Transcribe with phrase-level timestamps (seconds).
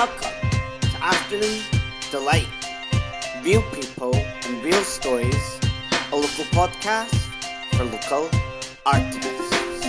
[0.00, 0.32] Welcome
[0.80, 1.60] to Afternoon
[2.10, 2.48] Delight.
[3.44, 5.60] Real people and real stories,
[6.10, 7.14] a local podcast
[7.74, 8.30] for local
[8.86, 9.84] artists.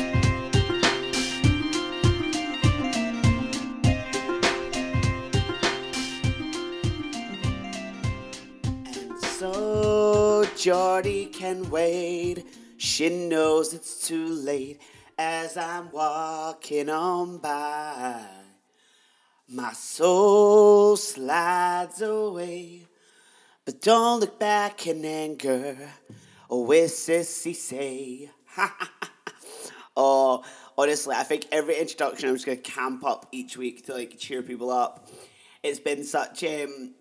[8.66, 12.44] And so Jordy can wait.
[12.76, 14.82] She knows it's too late
[15.18, 18.41] as I'm walking on by.
[19.54, 22.88] My soul slides away,
[23.66, 25.78] but don't look back in anger.
[26.50, 28.32] Oh, with sissy say.
[29.98, 30.46] oh,
[30.78, 34.42] honestly, I think every introduction I'm just gonna camp up each week to like cheer
[34.42, 35.10] people up.
[35.64, 36.94] It's been such um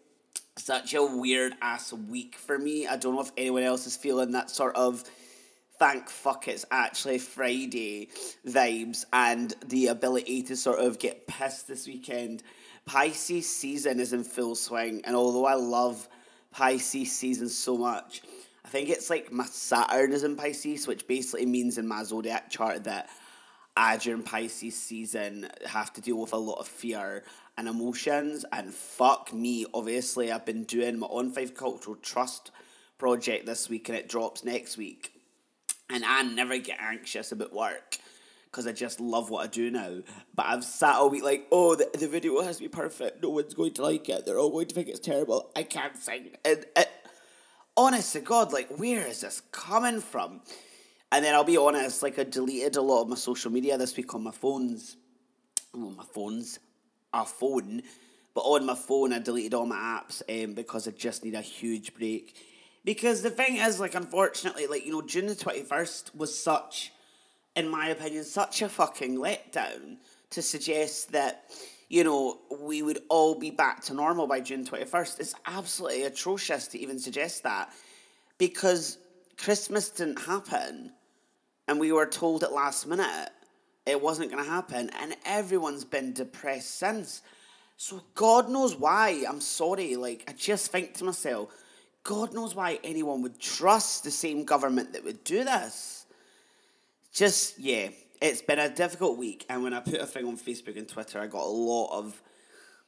[0.57, 2.85] such a weird ass week for me.
[2.85, 5.05] I don't know if anyone else is feeling that sort of
[5.80, 8.11] thank fuck it's actually Friday
[8.47, 12.43] vibes and the ability to sort of get pissed this weekend.
[12.84, 16.07] Pisces season is in full swing, and although I love
[16.51, 18.21] Pisces season so much,
[18.63, 22.51] I think it's like my Saturn is in Pisces, which basically means in my zodiac
[22.51, 23.09] chart that
[23.74, 27.24] I during Pisces season have to deal with a lot of fear
[27.57, 28.45] and emotions.
[28.52, 32.51] And fuck me, obviously, I've been doing my On Five Cultural Trust
[32.99, 35.20] project this week, and it drops next week.
[35.93, 37.99] And I never get anxious about work
[38.51, 40.02] because I just love what I do now.
[40.35, 43.23] But I've sat all week like, oh, the, the video has to be perfect.
[43.23, 44.24] No one's going to like it.
[44.24, 45.51] They're all going to think it's terrible.
[45.57, 46.30] I can't sing.
[46.45, 46.91] And it,
[47.77, 50.41] honest to God, like, where is this coming from?
[51.13, 53.96] And then I'll be honest, like, I deleted a lot of my social media this
[53.96, 54.96] week on my phones.
[55.74, 56.61] Oh, my phones.
[57.13, 57.83] A phone.
[58.35, 61.41] But on my phone, I deleted all my apps um, because I just need a
[61.41, 62.37] huge break.
[62.85, 66.93] Because the thing is, like, unfortunately, like, you know, June the 21st was such,
[67.55, 69.99] in my opinion, such a fucking letdown
[70.31, 71.45] to suggest that,
[71.89, 75.21] you know, we would all be back to normal by June 21st.
[75.21, 77.71] It's absolutely atrocious to even suggest that
[78.39, 78.97] because
[79.37, 80.93] Christmas didn't happen
[81.69, 83.29] and we were told at last minute
[83.87, 87.23] it wasn't going to happen and everyone's been depressed since.
[87.77, 89.25] So God knows why.
[89.29, 89.97] I'm sorry.
[89.97, 91.55] Like, I just think to myself,
[92.03, 96.06] God knows why anyone would trust the same government that would do this.
[97.12, 97.88] Just, yeah,
[98.21, 99.44] it's been a difficult week.
[99.49, 102.21] And when I put a thing on Facebook and Twitter, I got a lot of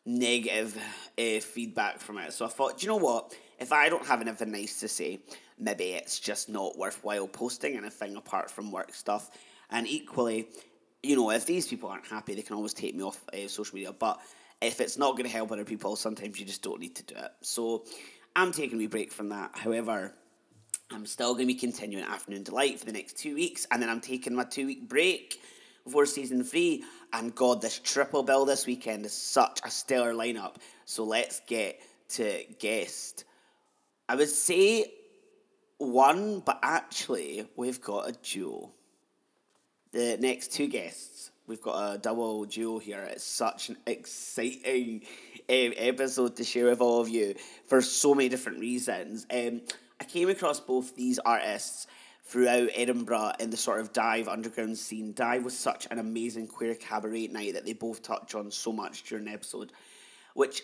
[0.04, 0.76] negative
[1.18, 2.32] uh, feedback from it.
[2.32, 3.34] So I thought, you know what?
[3.58, 5.20] If I don't have anything nice to say,
[5.58, 9.30] maybe it's just not worthwhile posting anything apart from work stuff.
[9.70, 10.48] And equally,
[11.02, 13.74] you know, if these people aren't happy, they can always take me off uh, social
[13.74, 13.92] media.
[13.92, 14.20] But
[14.60, 17.14] if it's not going to help other people, sometimes you just don't need to do
[17.16, 17.30] it.
[17.42, 17.84] So
[18.34, 19.50] I'm taking a wee break from that.
[19.54, 20.12] However,
[20.90, 23.88] I'm still going to be continuing Afternoon Delight for the next two weeks, and then
[23.88, 25.40] I'm taking my two week break
[25.84, 26.84] before season three.
[27.12, 30.56] And God, this triple bill this weekend is such a stellar lineup.
[30.84, 33.24] So let's get to guest.
[34.08, 34.92] I would say
[35.78, 38.70] one, but actually, we've got a duo.
[39.92, 43.02] The next two guests, we've got a double duo here.
[43.10, 45.02] It's such an exciting
[45.48, 47.34] um, episode to share with all of you
[47.66, 49.26] for so many different reasons.
[49.32, 49.62] Um,
[50.00, 51.86] I came across both these artists
[52.24, 55.12] throughout Edinburgh in the sort of dive underground scene.
[55.12, 59.04] Dive was such an amazing queer cabaret night that they both touch on so much
[59.04, 59.72] during the episode,
[60.34, 60.62] which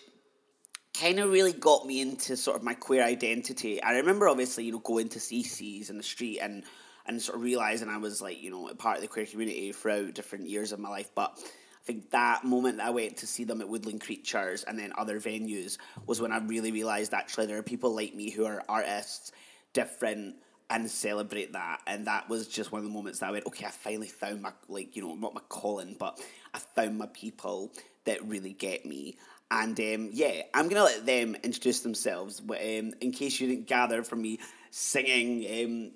[0.93, 3.81] kind of really got me into sort of my queer identity.
[3.83, 6.63] I remember obviously, you know, going to CCs in the street and
[7.09, 9.71] and sort of realizing I was like, you know, a part of the queer community
[9.71, 11.09] throughout different years of my life.
[11.15, 14.77] But I think that moment that I went to see them at Woodland Creatures and
[14.77, 18.45] then other venues was when I really realized actually there are people like me who
[18.45, 19.31] are artists,
[19.73, 20.35] different,
[20.69, 21.81] and celebrate that.
[21.87, 24.43] And that was just one of the moments that I went, okay, I finally found
[24.43, 26.21] my, like, you know, not my calling, but
[26.53, 27.71] I found my people
[28.05, 29.17] that really get me.
[29.49, 32.39] And um, yeah, I'm going to let them introduce themselves.
[32.39, 34.37] Um, in case you didn't gather from me
[34.69, 35.91] singing um,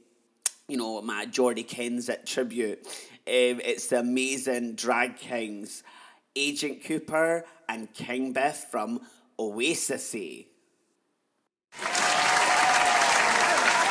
[0.68, 2.80] you know, my Jordy Kensett tribute.
[3.28, 5.84] Um, it's the amazing drag kings,
[6.36, 9.02] Agent Cooper and King Biff from
[9.38, 10.48] Oasissy.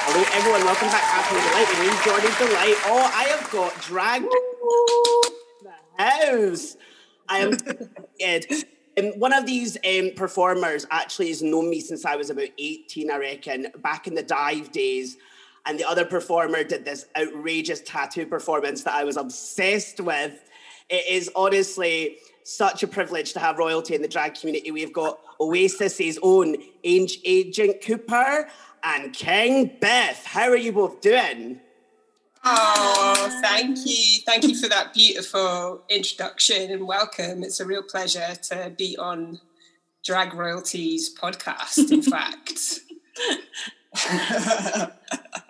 [0.04, 0.64] Hello, everyone.
[0.64, 1.68] Welcome back to After Delight.
[1.74, 2.76] My name's Jordy Delight.
[2.86, 4.22] Oh, I have got drag
[5.62, 5.72] the
[6.02, 6.76] house.
[7.28, 8.64] I am good.
[8.98, 13.10] Um, one of these um, performers actually has known me since I was about 18,
[13.10, 15.16] I reckon, back in the dive days
[15.66, 20.32] and the other performer did this outrageous tattoo performance that I was obsessed with.
[20.88, 24.70] It is honestly such a privilege to have royalty in the drag community.
[24.70, 28.48] We've got Oasissy's own Agent Cooper
[28.82, 30.24] and King Biff.
[30.24, 31.60] How are you both doing?
[32.44, 34.20] Oh, thank you.
[34.26, 37.44] Thank you for that beautiful introduction and welcome.
[37.44, 39.40] It's a real pleasure to be on
[40.04, 41.92] drag royalties podcast.
[41.92, 42.80] In fact.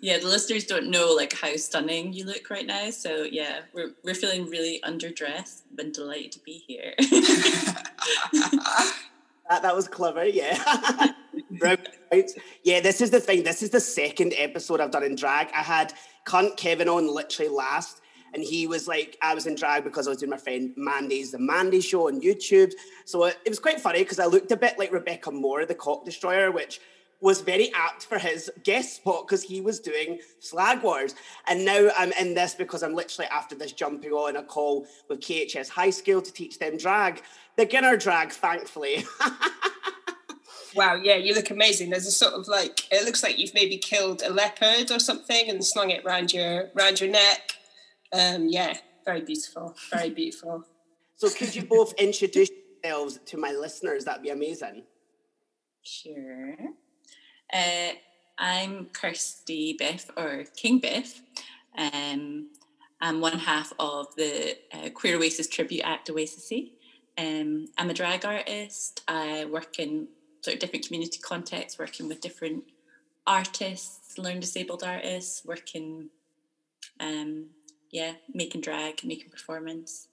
[0.00, 2.90] yeah, the listeners don't know like how stunning you look right now.
[2.90, 5.62] So yeah, we're we're feeling really underdressed.
[5.74, 6.94] Been delighted to be here.
[9.48, 10.24] that that was clever.
[10.24, 10.58] Yeah.
[12.64, 13.42] yeah, this is the thing.
[13.42, 15.48] This is the second episode I've done in drag.
[15.54, 15.92] I had
[16.26, 18.00] cunt Kevin on literally last,
[18.32, 21.32] and he was like, I was in drag because I was doing my friend Mandy's
[21.32, 22.72] the Mandy Show on YouTube.
[23.04, 25.74] So it, it was quite funny because I looked a bit like Rebecca Moore, the
[25.74, 26.80] Cock Destroyer, which
[27.20, 31.14] was very apt for his guest spot because he was doing Slag Wars.
[31.46, 35.20] And now I'm in this because I'm literally after this jumping on a call with
[35.20, 37.22] KHS High School to teach them drag.
[37.56, 39.04] The beginner drag, thankfully.
[40.74, 41.90] wow, yeah, you look amazing.
[41.90, 45.48] There's a sort of like it looks like you've maybe killed a leopard or something
[45.48, 47.52] and slung it around your around your neck.
[48.12, 50.64] Um, yeah, very beautiful, very beautiful.
[51.16, 52.48] So could you both introduce
[52.82, 54.06] yourselves to my listeners?
[54.06, 54.84] That'd be amazing.
[55.82, 56.56] Sure.
[57.52, 57.92] Uh,
[58.38, 61.20] I'm Kirsty Beth or King Biff.
[61.76, 62.50] Um,
[63.00, 66.72] I'm one half of the uh, Queer Oasis Tribute Act Oasissy.
[67.18, 69.02] Um, I'm a drag artist.
[69.08, 70.08] I work in
[70.42, 72.64] sort of different community contexts, working with different
[73.26, 76.08] artists, learn disabled artists, working,
[77.00, 77.46] um,
[77.90, 80.06] yeah, making drag, making performance.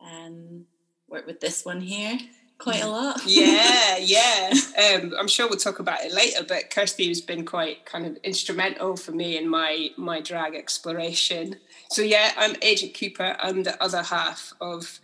[0.00, 0.66] Um,
[1.08, 2.18] work with this one here
[2.62, 3.20] quite a lot.
[3.26, 4.52] yeah, yeah.
[4.72, 8.16] Um, I'm sure we'll talk about it later, but Kirsty has been quite kind of
[8.24, 11.56] instrumental for me in my my drag exploration.
[11.90, 13.36] So yeah, I'm Agent Cooper.
[13.38, 14.98] I'm the other half of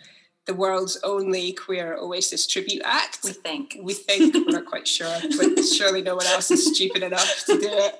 [0.46, 3.20] the world's only queer Oasis tribute act.
[3.22, 3.76] We think.
[3.80, 4.34] We think.
[4.34, 7.94] We're not quite sure, but surely no one else is stupid enough to do it.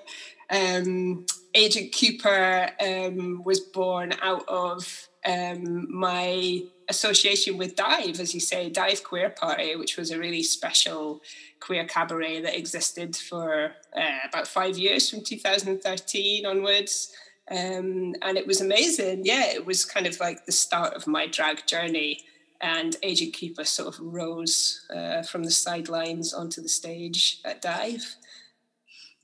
[0.51, 8.41] Um, Agent Cooper um, was born out of um, my association with Dive, as you
[8.41, 11.21] say, Dive Queer Party, which was a really special
[11.61, 17.13] queer cabaret that existed for uh, about five years from 2013 onwards.
[17.51, 19.23] Um, and it was amazing.
[19.25, 22.21] Yeah, it was kind of like the start of my drag journey.
[22.61, 28.17] And Agent Cooper sort of rose uh, from the sidelines onto the stage at Dive.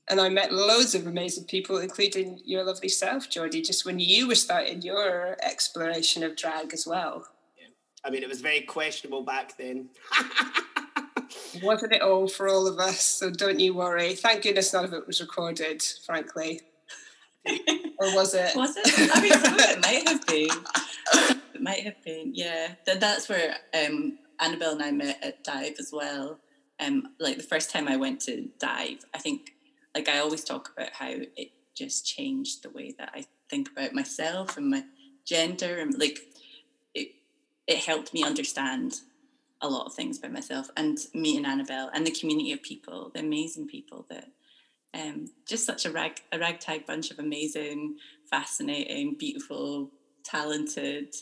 [0.07, 4.27] And I met loads of amazing people, including your lovely self, Jordy, just when you
[4.27, 7.27] were starting your exploration of drag as well.
[8.05, 9.89] I mean, it was very questionable back then.
[11.63, 13.01] Wasn't it all for all of us?
[13.01, 14.13] So don't you worry.
[14.13, 16.61] Thank goodness none of it was recorded, frankly.
[17.47, 18.55] or was it?
[18.55, 19.09] Was it?
[19.13, 21.35] I mean, it might have been.
[21.55, 22.75] It might have been, yeah.
[22.85, 26.39] That's where um, Annabelle and I met at Dive as well.
[26.79, 29.51] Um, like the first time I went to Dive, I think,
[29.95, 33.93] like I always talk about how it just changed the way that I think about
[33.93, 34.83] myself and my
[35.25, 36.19] gender and like
[37.67, 39.01] it helped me understand
[39.61, 43.21] a lot of things about myself and meeting Annabelle and the community of people, the
[43.21, 44.27] amazing people that
[44.93, 47.97] um, just such a rag a ragtag bunch of amazing,
[48.29, 49.91] fascinating, beautiful,
[50.23, 51.15] talented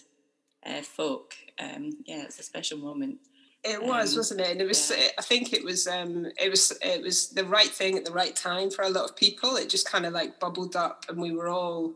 [0.66, 1.34] uh, folk.
[1.60, 3.18] Um, yeah, it's a special moment.
[3.64, 4.52] It was, um, wasn't it?
[4.52, 4.92] And it was.
[4.96, 5.08] Yeah.
[5.18, 5.88] I think it was.
[5.88, 6.78] Um, it was.
[6.82, 9.56] It was the right thing at the right time for a lot of people.
[9.56, 11.94] It just kind of like bubbled up, and we were all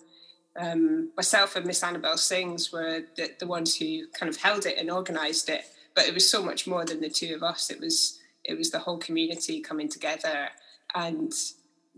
[0.58, 4.78] um, myself and Miss Annabelle Sings were the, the ones who kind of held it
[4.78, 5.66] and organised it.
[5.96, 7.70] But it was so much more than the two of us.
[7.70, 10.50] It was it was the whole community coming together,
[10.96, 11.34] and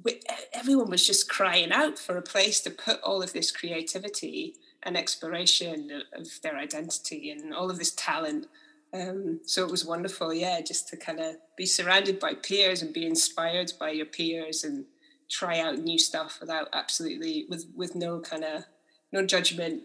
[0.03, 0.19] we,
[0.53, 4.97] everyone was just crying out for a place to put all of this creativity and
[4.97, 8.47] exploration of, their identity and all of this talent.
[8.93, 12.93] Um, so it was wonderful, yeah, just to kind of be surrounded by peers and
[12.93, 14.85] be inspired by your peers and
[15.29, 18.65] try out new stuff without absolutely with with no kind of
[19.11, 19.83] no judgment.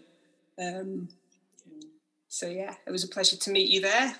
[0.59, 1.09] Um,
[2.27, 4.15] so yeah, it was a pleasure to meet you there.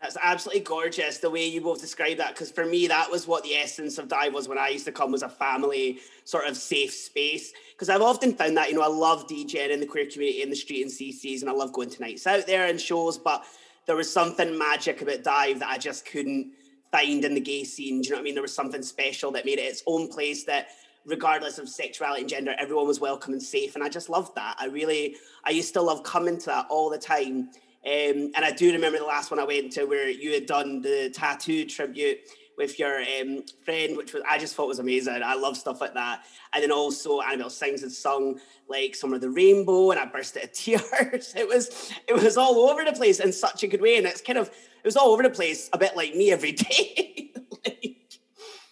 [0.00, 3.44] That's absolutely gorgeous the way you both described that because for me that was what
[3.44, 6.56] the essence of dive was when I used to come was a family sort of
[6.56, 10.06] safe space because I've often found that you know I love DJing in the queer
[10.06, 12.80] community in the street and CCs and I love going to nights out there and
[12.80, 13.44] shows but
[13.86, 16.52] there was something magic about dive that I just couldn't
[16.92, 18.00] find in the gay scene.
[18.00, 18.34] Do you know what I mean?
[18.34, 20.68] There was something special that made it its own place that
[21.06, 23.74] regardless of sexuality and gender, everyone was welcome and safe.
[23.74, 24.56] And I just loved that.
[24.58, 27.50] I really, I used to love coming to that all the time.
[27.86, 30.82] Um, and I do remember the last one I went to where you had done
[30.82, 32.18] the tattoo tribute
[32.60, 35.22] with your um, friend, which was I just thought was amazing.
[35.24, 36.24] I love stuff like that.
[36.52, 38.38] And then also Annabelle Sings had sung
[38.68, 41.34] like some of the rainbow, and I burst into tears.
[41.34, 44.20] it was it was all over the place in such a good way, and it's
[44.20, 47.32] kind of it was all over the place, a bit like me every day.
[47.64, 47.96] like,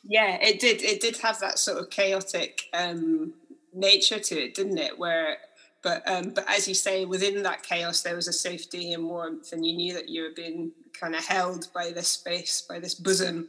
[0.05, 0.83] yeah, it did.
[0.83, 3.33] It did have that sort of chaotic um,
[3.73, 4.99] nature to it, didn't it?
[4.99, 5.39] Where
[5.83, 9.53] but um, but as you say, within that chaos, there was a safety and warmth,
[9.53, 12.95] and you knew that you were being kind of held by this space, by this
[12.95, 13.49] bosom.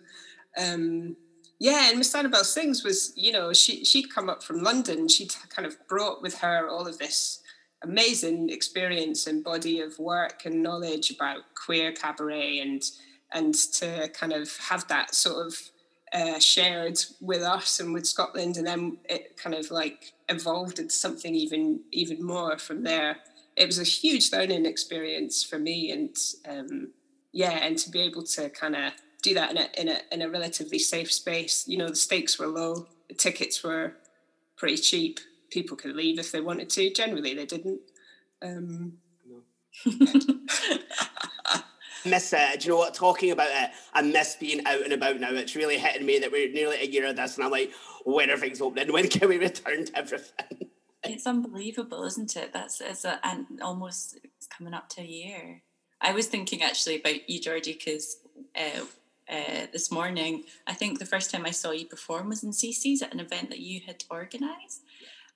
[0.58, 1.16] Um,
[1.60, 5.08] yeah, and Miss Annabelle Sings was, you know, she she'd come up from London.
[5.10, 7.42] She'd kind of brought with her all of this
[7.84, 12.84] amazing experience and body of work and knowledge about queer cabaret and
[13.32, 15.56] and to kind of have that sort of
[16.14, 20.94] uh, shared with us and with Scotland, and then it kind of like evolved into
[20.94, 23.18] something even even more from there.
[23.56, 26.16] It was a huge learning experience for me, and
[26.48, 26.92] um,
[27.32, 30.22] yeah, and to be able to kind of do that in a in a in
[30.22, 31.68] a relatively safe space.
[31.68, 33.94] You know, the stakes were low, the tickets were
[34.58, 35.20] pretty cheap.
[35.50, 36.94] People could leave if they wanted to.
[36.94, 37.82] Generally, they didn't.
[38.42, 38.94] Um,
[42.06, 42.60] miss it.
[42.60, 42.94] Do you know what?
[42.94, 45.32] Talking about it, I miss being out and about now.
[45.32, 47.72] It's really hitting me that we're nearly a year of this, and I'm like,
[48.06, 48.94] when are things opening?
[48.94, 50.70] When can we return to everything?
[51.02, 52.52] It's unbelievable, isn't it?
[52.52, 55.62] That's it's a, and almost it's coming up to a year.
[56.02, 58.18] I was thinking actually about you, Georgie, because
[58.54, 58.82] uh,
[59.30, 63.02] uh, this morning I think the first time I saw you perform was in CC's
[63.02, 64.84] at an event that you had organised,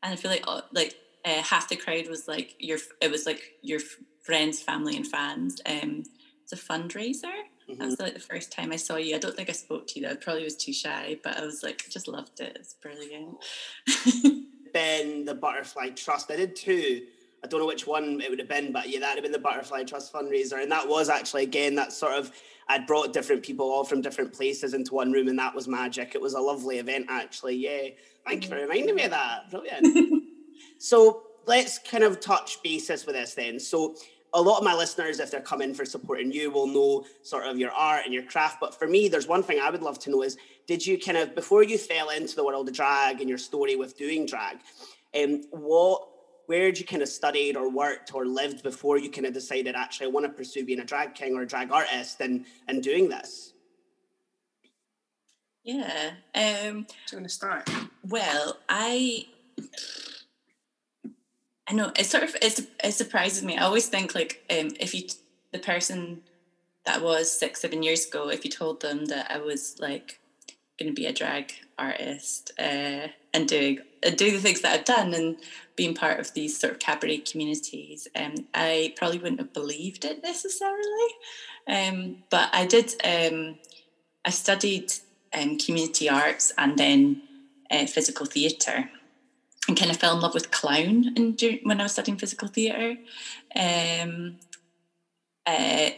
[0.02, 0.96] and I feel like uh, like
[1.26, 3.80] uh, half the crowd was like your it was like your
[4.22, 5.62] friends, family, and fans.
[5.66, 6.04] Um,
[6.44, 7.32] it's a fundraiser.
[7.70, 7.80] Mm-hmm.
[7.80, 9.16] That was like the first time I saw you.
[9.16, 10.08] I don't think I spoke to you.
[10.08, 12.58] I probably was too shy, but I was like, just loved it.
[12.60, 13.38] It's brilliant.
[14.74, 16.32] ben, the Butterfly Trust.
[16.32, 17.04] I did two.
[17.44, 19.32] I don't know which one it would have been, but yeah, that would have been
[19.34, 20.62] the Butterfly Trust fundraiser.
[20.62, 22.32] And that was actually, again, that sort of,
[22.70, 26.16] I'd brought different people all from different places into one room, and that was magic.
[26.16, 27.58] It was a lovely event, actually.
[27.58, 27.90] Yeah.
[28.26, 29.52] Thank you for reminding me of that.
[29.52, 30.24] Brilliant.
[30.78, 33.60] so let's kind of touch basis with this then.
[33.60, 33.96] So
[34.34, 37.58] a lot of my listeners, if they're coming for supporting you, will know sort of
[37.60, 38.60] your art and your craft.
[38.60, 41.18] But for me, there's one thing I would love to know is did you kind
[41.18, 44.58] of, before you fell into the world of drag and your story with doing drag,
[45.22, 46.08] um, what,
[46.48, 49.76] where did you kind of studied or worked or lived before you kind of decided
[49.76, 52.84] actually I want to pursue being a drag king or a drag artist and, and
[52.84, 53.54] doing this?
[55.64, 56.12] Yeah.
[56.36, 57.70] Um, Do you want to start?
[58.04, 59.28] Well, I
[61.68, 63.58] I know it sort of it, it surprises me.
[63.58, 65.08] I always think like um, if you
[65.52, 66.22] the person
[66.86, 70.20] that was six seven years ago, if you told them that I was like
[70.78, 74.86] going to be a drag artist uh, and doing uh, do the things that I've
[74.86, 75.38] done and
[75.76, 80.22] being part of these sort of cabaret communities, um, I probably wouldn't have believed it
[80.22, 81.10] necessarily.
[81.68, 82.94] Um, but I did.
[83.04, 83.58] Um,
[84.26, 84.94] I studied
[85.34, 87.22] um, community arts and then
[87.70, 88.90] uh, physical theatre
[89.68, 92.96] and kind of fell in love with clown and when I was studying physical theatre.
[93.56, 94.38] Um,
[95.46, 95.90] uh,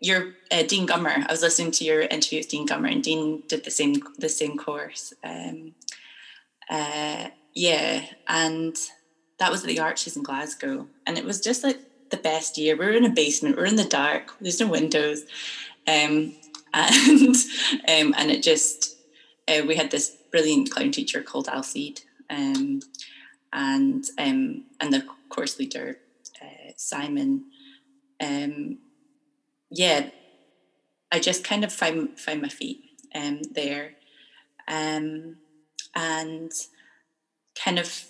[0.00, 3.42] your uh, Dean Gummer, I was listening to your interview with Dean Gummer, and Dean
[3.48, 5.12] did the same the same course.
[5.24, 5.74] Um,
[6.68, 8.76] uh, yeah, and
[9.38, 12.76] that was at the Arches in Glasgow, and it was just like the best year.
[12.76, 15.22] We were in a basement, we are in the dark, there's no windows,
[15.86, 16.34] um,
[16.74, 17.36] and
[17.88, 18.96] um, and it just
[19.48, 22.80] uh, we had this brilliant clown teacher called Alcide, um,
[23.52, 25.98] and um, and the course leader
[26.42, 27.44] uh, Simon.
[28.20, 28.78] Um,
[29.70, 30.10] yeah,
[31.10, 32.84] I just kind of find find my feet
[33.14, 33.94] um, there,
[34.66, 35.36] um,
[35.98, 36.52] and
[37.62, 38.04] kind of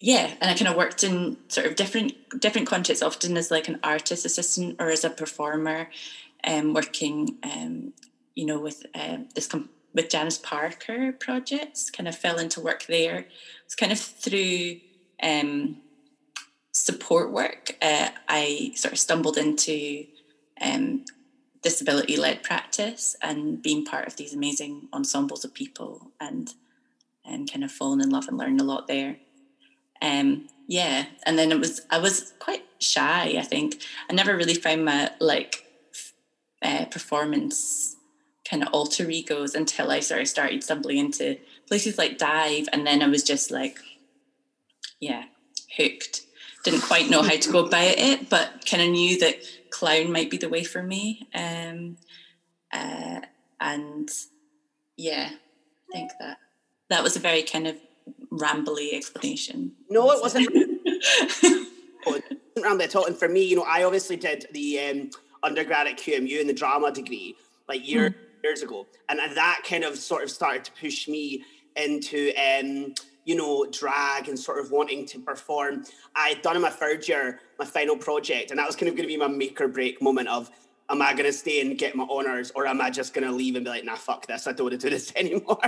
[0.00, 3.68] yeah, and I kind of worked in sort of different different contexts, often as like
[3.68, 5.90] an artist assistant or as a performer,
[6.44, 7.92] um, working um,
[8.34, 12.86] you know with uh, this com- with Janice Parker projects, kind of fell into work
[12.86, 13.26] there.
[13.64, 14.80] It's kind of through
[15.22, 15.78] um,
[16.72, 20.06] support work, uh, I sort of stumbled into
[20.60, 21.04] um,
[21.62, 26.54] disability led practice and being part of these amazing ensembles of people and
[27.24, 29.16] and kind of fallen in love and learned a lot there.
[30.00, 33.36] Um, yeah, and then it was I was quite shy.
[33.38, 35.64] I think I never really found my like
[36.62, 37.96] uh, performance
[38.48, 42.86] kind of alter egos until I sort of started stumbling into places like dive, and
[42.86, 43.78] then I was just like,
[45.00, 45.24] yeah,
[45.76, 46.22] hooked.
[46.64, 49.36] Didn't quite know how to go about it, but kind of knew that
[49.70, 51.28] clown might be the way for me.
[51.34, 51.96] Um,
[52.72, 53.20] uh,
[53.60, 54.08] and
[54.96, 56.38] yeah, I think that
[56.90, 57.76] that was a very kind of
[58.30, 59.72] rambly explanation.
[59.90, 60.48] No, it wasn't.
[62.06, 62.20] oh,
[62.58, 63.06] rambly at all.
[63.06, 65.10] And for me, you know, I obviously did the um,
[65.42, 67.36] undergrad at QMU in the drama degree,
[67.68, 68.10] like year.
[68.10, 71.44] Mm years ago, and that kind of sort of started to push me
[71.76, 72.94] into um,
[73.28, 75.84] you know drag and sort of wanting to perform.
[76.16, 78.96] I had done in my third year my final project, and that was kind of
[78.96, 80.50] going to be my make or break moment of.
[80.90, 83.64] Am I gonna stay and get my honors, or am I just gonna leave and
[83.66, 84.46] be like, "Nah, fuck this!
[84.46, 85.60] I don't want to do this anymore"?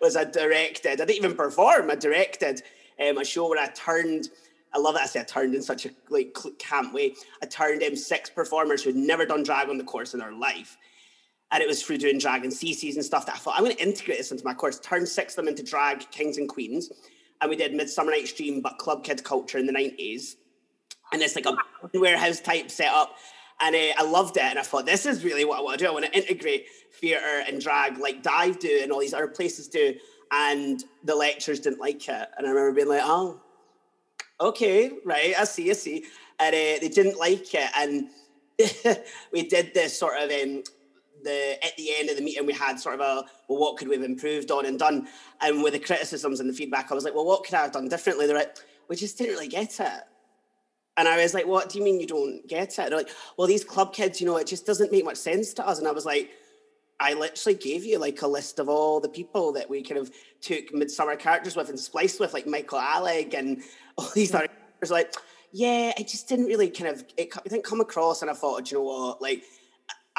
[0.00, 0.92] was I directed?
[0.92, 1.90] I didn't even perform.
[1.90, 2.62] I directed
[3.04, 4.28] um, a show where I turned
[4.72, 7.14] I love that I say I turned in such a like camp way.
[7.42, 10.78] I turned in six performers who'd never done drag on the course in their life.
[11.52, 13.76] And it was through doing drag and CCs and stuff that I thought I'm going
[13.76, 16.90] to integrate this into my course, turn six of them into drag kings and queens.
[17.40, 20.36] And we did Midsummer Night's Dream, but club kids culture in the 90s.
[21.12, 21.56] And it's like a
[21.98, 23.16] warehouse type setup.
[23.60, 24.44] And uh, I loved it.
[24.44, 25.90] And I thought, this is really what I want to do.
[25.90, 26.66] I want to integrate
[27.00, 29.94] theatre and drag like Dive do and all these other places do.
[30.32, 32.28] And the lecturers didn't like it.
[32.38, 33.40] And I remember being like, oh,
[34.40, 36.04] okay, right, I see, I see.
[36.38, 37.70] And uh, they didn't like it.
[37.76, 38.08] And
[39.32, 40.62] we did this sort of um,
[41.22, 43.88] the at the end of the meeting we had sort of a well what could
[43.88, 45.06] we have improved on and done
[45.40, 47.72] and with the criticisms and the feedback I was like well what could I have
[47.72, 48.56] done differently they're like
[48.88, 50.02] we just didn't really get it
[51.00, 52.90] and I was like, what do you mean you don't get it?
[52.90, 53.08] They're like,
[53.38, 55.78] well, these club kids, you know, it just doesn't make much sense to us.
[55.78, 56.30] And I was like,
[57.00, 60.10] I literally gave you like a list of all the people that we kind of
[60.42, 63.62] took midsummer characters with and spliced with, like Michael Alig and
[63.96, 64.90] all these other characters.
[64.90, 65.14] Like,
[65.52, 68.20] yeah, it just didn't really kind of, it, it didn't come across.
[68.20, 69.22] And I thought, do you know what?
[69.22, 69.44] Like,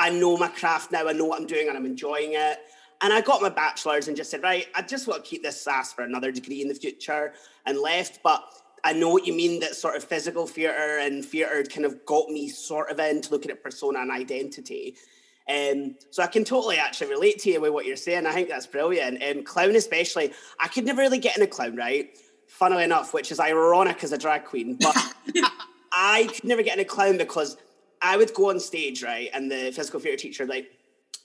[0.02, 1.08] I know my craft now.
[1.08, 2.58] I know what I'm doing and I'm enjoying it.
[3.02, 5.62] And I got my bachelor's and just said, right, I just want to keep this
[5.62, 7.34] sass for another degree in the future
[7.68, 8.20] and left.
[8.24, 8.44] But
[8.84, 12.30] I know what you mean that sort of physical theatre and theatre kind of got
[12.30, 14.96] me sort of into looking at persona and identity.
[15.48, 18.26] Um, so I can totally actually relate to you with what you're saying.
[18.26, 19.22] I think that's brilliant.
[19.22, 22.18] Um, clown especially, I could never really get in a clown, right?
[22.48, 24.96] Funnily enough, which is ironic as a drag queen, but
[25.92, 27.58] I could never get in a clown because
[28.02, 30.72] I would go on stage, right, and the physical theatre teacher like,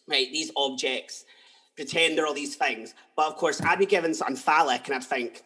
[0.09, 1.25] right, these objects,
[1.76, 2.95] pretend they're all these things.
[3.16, 5.42] But of course, I'd be given something phallic and I'd think,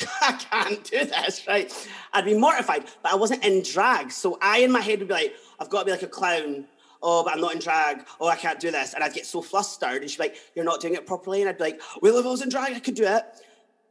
[0.22, 1.88] I can't do this, right?
[2.12, 4.12] I'd be mortified, but I wasn't in drag.
[4.12, 6.66] So I, in my head, would be like, I've got to be like a clown.
[7.02, 8.06] Oh, but I'm not in drag.
[8.20, 8.94] Oh, I can't do this.
[8.94, 10.02] And I'd get so flustered.
[10.02, 11.40] And she'd be like, You're not doing it properly.
[11.40, 13.24] And I'd be like, Well, if I was in drag, I could do it.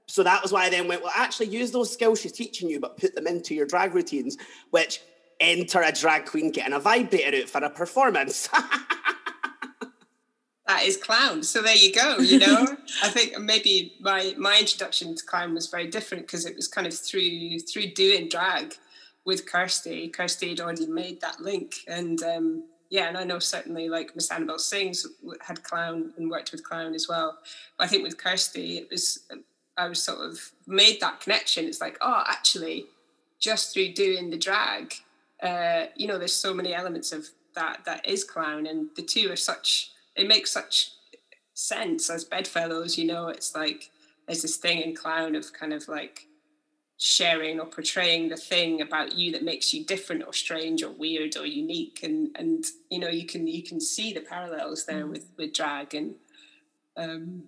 [0.08, 2.82] So that was why I then went, Well, actually use those skills she's teaching you,
[2.82, 4.38] but put them into your drag routines,
[4.72, 5.02] which
[5.40, 8.48] enter a drag queen getting a vibrator out for a performance.
[10.68, 11.44] that is clown.
[11.44, 12.18] So there you go.
[12.18, 12.68] You know,
[13.04, 16.88] I think maybe my my introduction to clown was very different because it was kind
[16.88, 18.76] of through through doing drag
[19.26, 20.10] with Kirsty.
[20.10, 24.32] Kirsty had already made that link, and um, yeah, and I know certainly like Miss
[24.32, 25.06] Annabelle Sings
[25.42, 27.38] had clown and worked with clown as well.
[27.78, 29.28] But I think with Kirsty, it was
[29.78, 31.66] I was sort of made that connection.
[31.66, 32.86] It's like, oh, actually,
[33.40, 34.96] just through doing the drag,
[35.42, 39.32] uh, you know, there's so many elements of that that is clown, and the two
[39.32, 40.92] are such it makes such
[41.54, 42.98] sense as bedfellows.
[42.98, 43.92] You know, it's like
[44.26, 46.28] there's this thing in clown of kind of like
[46.98, 51.38] sharing or portraying the thing about you that makes you different or strange or weird
[51.38, 55.12] or unique and and you know you can you can see the parallels there mm.
[55.12, 56.16] with with drag and
[56.98, 57.44] um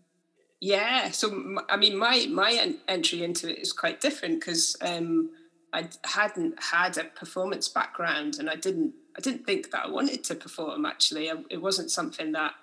[0.60, 5.32] yeah so i mean my my entry into it is quite different because um
[5.74, 10.24] i hadn't had a performance background and i didn't I didn't think that I wanted
[10.26, 10.86] to perform.
[10.86, 12.54] Actually, it wasn't something that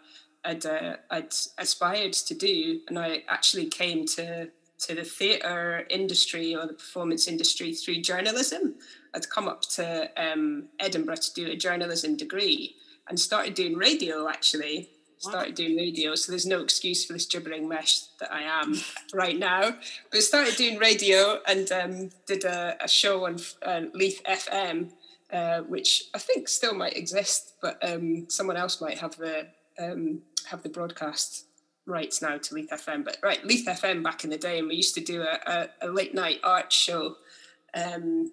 [0.42, 6.54] I'd, uh, I'd aspired to do, and I actually came to to the theatre industry
[6.54, 8.74] or the performance industry through journalism.
[9.14, 12.76] I'd come up to um, Edinburgh to do a journalism degree
[13.08, 14.28] and started doing radio.
[14.28, 18.74] Actually, started doing radio, so there's no excuse for this gibbering mesh that I am
[19.14, 19.76] right now.
[20.10, 24.90] But started doing radio and um, did a, a, show on uh, Leith FM
[25.32, 29.48] uh, which I think still might exist, but um, someone else might have the
[29.78, 31.46] um, have the broadcast
[31.84, 33.04] rights now to Leith FM.
[33.04, 35.88] But right, Leith FM back in the day, and we used to do a, a,
[35.88, 37.16] a late night art show.
[37.74, 38.32] Um,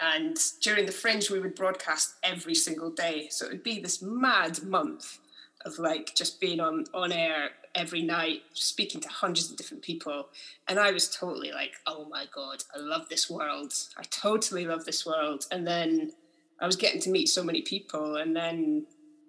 [0.00, 3.28] and during the fringe, we would broadcast every single day.
[3.30, 5.18] So it would be this mad month
[5.64, 10.28] of like just being on on air every night, speaking to hundreds of different people.
[10.68, 13.72] And I was totally like, oh my God, I love this world.
[13.96, 15.46] I totally love this world.
[15.50, 16.12] And then
[16.60, 18.16] I was getting to meet so many people.
[18.16, 18.86] And then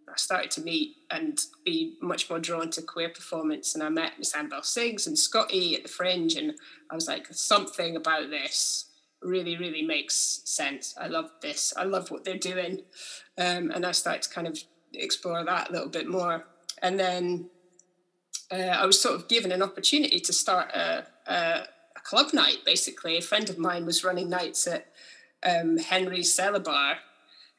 [0.08, 3.74] I started to meet and be much more drawn to queer performance.
[3.74, 6.36] And I met Miss Annabelle Sings and Scotty at the Fringe.
[6.36, 6.54] And
[6.92, 8.86] I was like, something about this
[9.22, 10.94] really, really makes sense.
[11.00, 11.74] I love this.
[11.76, 12.84] I love what they're doing.
[13.38, 14.60] Um, and I started to kind of
[15.02, 16.46] explore that a little bit more.
[16.82, 17.50] And then
[18.52, 21.34] uh, I was sort of given an opportunity to start a, a,
[21.96, 22.60] a, club night.
[22.66, 24.88] Basically, a friend of mine was running nights at
[25.44, 26.98] um, Henry's Cellar Bar.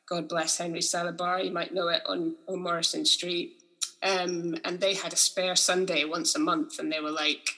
[0.08, 1.40] God bless Henry's Cellar Bar.
[1.40, 3.62] You might know it on, on Morrison Street.
[4.02, 7.56] Um, and they had a spare Sunday once a month, and they were like,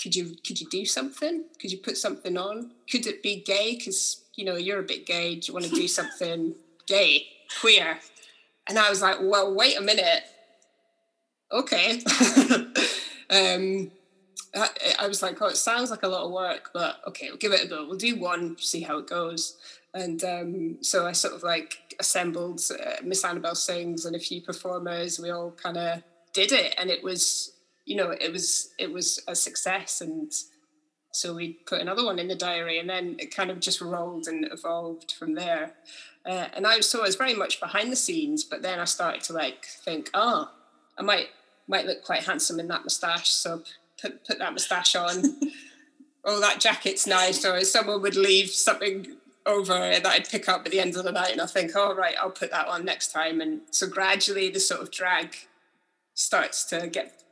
[0.00, 1.44] "Could you could you do something?
[1.60, 2.70] Could you put something on?
[2.90, 3.74] Could it be gay?
[3.76, 5.34] Because you know you're a bit gay.
[5.34, 6.54] Do you want to do something
[6.86, 7.26] gay,
[7.60, 7.98] queer?"
[8.68, 10.24] And I was like, "Well, wait a minute."
[11.52, 12.00] okay.
[13.30, 13.90] um,
[14.54, 14.68] I,
[15.00, 17.52] I, was like, oh, it sounds like a lot of work, but okay, we'll give
[17.52, 17.86] it a go.
[17.86, 19.56] We'll do one, see how it goes.
[19.94, 24.42] And um, so I sort of like assembled uh, Miss Annabelle Sings and a few
[24.42, 25.18] performers.
[25.18, 26.02] We all kind of
[26.32, 27.52] did it, and it was,
[27.84, 30.00] you know, it was it was a success.
[30.00, 30.32] And
[31.12, 34.28] so we put another one in the diary, and then it kind of just rolled
[34.28, 35.74] and evolved from there.
[36.28, 39.22] Uh, and I so I was very much behind the scenes, but then I started
[39.24, 40.50] to like think, oh,
[40.98, 41.28] I might
[41.66, 43.62] might look quite handsome in that moustache, so
[44.00, 45.40] put put that moustache on.
[46.24, 47.46] oh, that jacket's nice.
[47.46, 51.12] Or someone would leave something over that I'd pick up at the end of the
[51.12, 53.40] night, and I think, oh right, I'll put that on next time.
[53.40, 55.34] And so gradually, the sort of drag
[56.12, 57.22] starts to get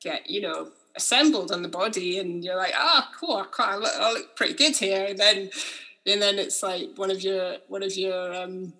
[0.00, 3.92] get you know assembled on the body, and you're like, ah, oh, cool, I look,
[3.94, 5.08] I look pretty good here.
[5.10, 5.50] And then
[6.06, 8.72] and then it's like one of your one of your um,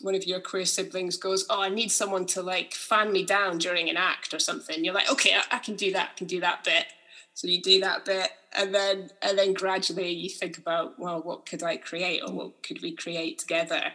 [0.00, 3.58] one of your queer siblings goes, "Oh, I need someone to like fan me down
[3.58, 6.10] during an act or something." You're like, "Okay, I, I can do that.
[6.14, 6.86] I can do that bit."
[7.34, 11.46] So you do that bit, and then and then gradually you think about, well, what
[11.46, 13.92] could I create, or what could we create together?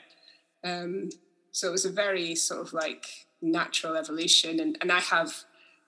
[0.64, 1.10] Um,
[1.52, 3.06] so it was a very sort of like
[3.42, 5.44] natural evolution, and and I have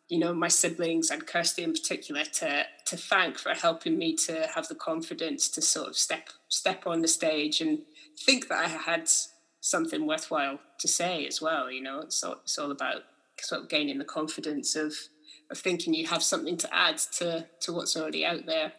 [0.07, 4.47] you know my siblings and Kirsty in particular to to thank for helping me to
[4.53, 7.79] have the confidence to sort of step step on the stage and
[8.19, 9.09] think that I had
[9.61, 11.71] something worthwhile to say as well.
[11.71, 13.01] You know, it's all, it's all about
[13.41, 14.93] sort of gaining the confidence of
[15.51, 18.73] of thinking you have something to add to to what's already out there.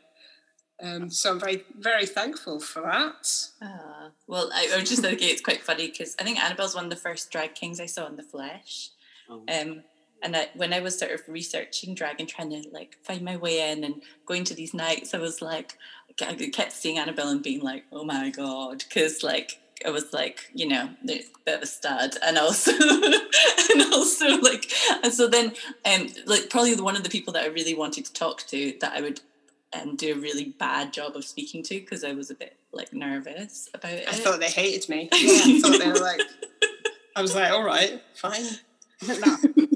[0.80, 3.32] Um, so I'm very very thankful for that.
[3.60, 6.84] Uh, well, I, I was just thinking it's quite funny because I think Annabelle's one
[6.84, 8.90] of the first drag kings I saw in the flesh.
[9.28, 9.42] Oh.
[9.48, 9.82] Um,
[10.22, 13.37] and I, when I was sort of researching drag and trying to like find my
[13.37, 15.76] way in and going to these nights, I was like,
[16.20, 20.50] I kept seeing Annabelle and being like, oh my god, because like I was like,
[20.55, 21.07] you know, a
[21.44, 25.52] bit of a stud, and also, and also like, and so then,
[25.85, 28.94] um, like probably one of the people that I really wanted to talk to that
[28.94, 29.20] I would
[29.74, 32.92] um, do a really bad job of speaking to because I was a bit like
[32.92, 34.09] nervous about it.
[34.09, 35.11] I thought they hated me.
[35.14, 36.20] Yeah, I thought they were like,
[37.14, 38.44] I was like, all right, fine.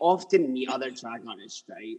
[0.00, 1.98] often meet other drag artists, right?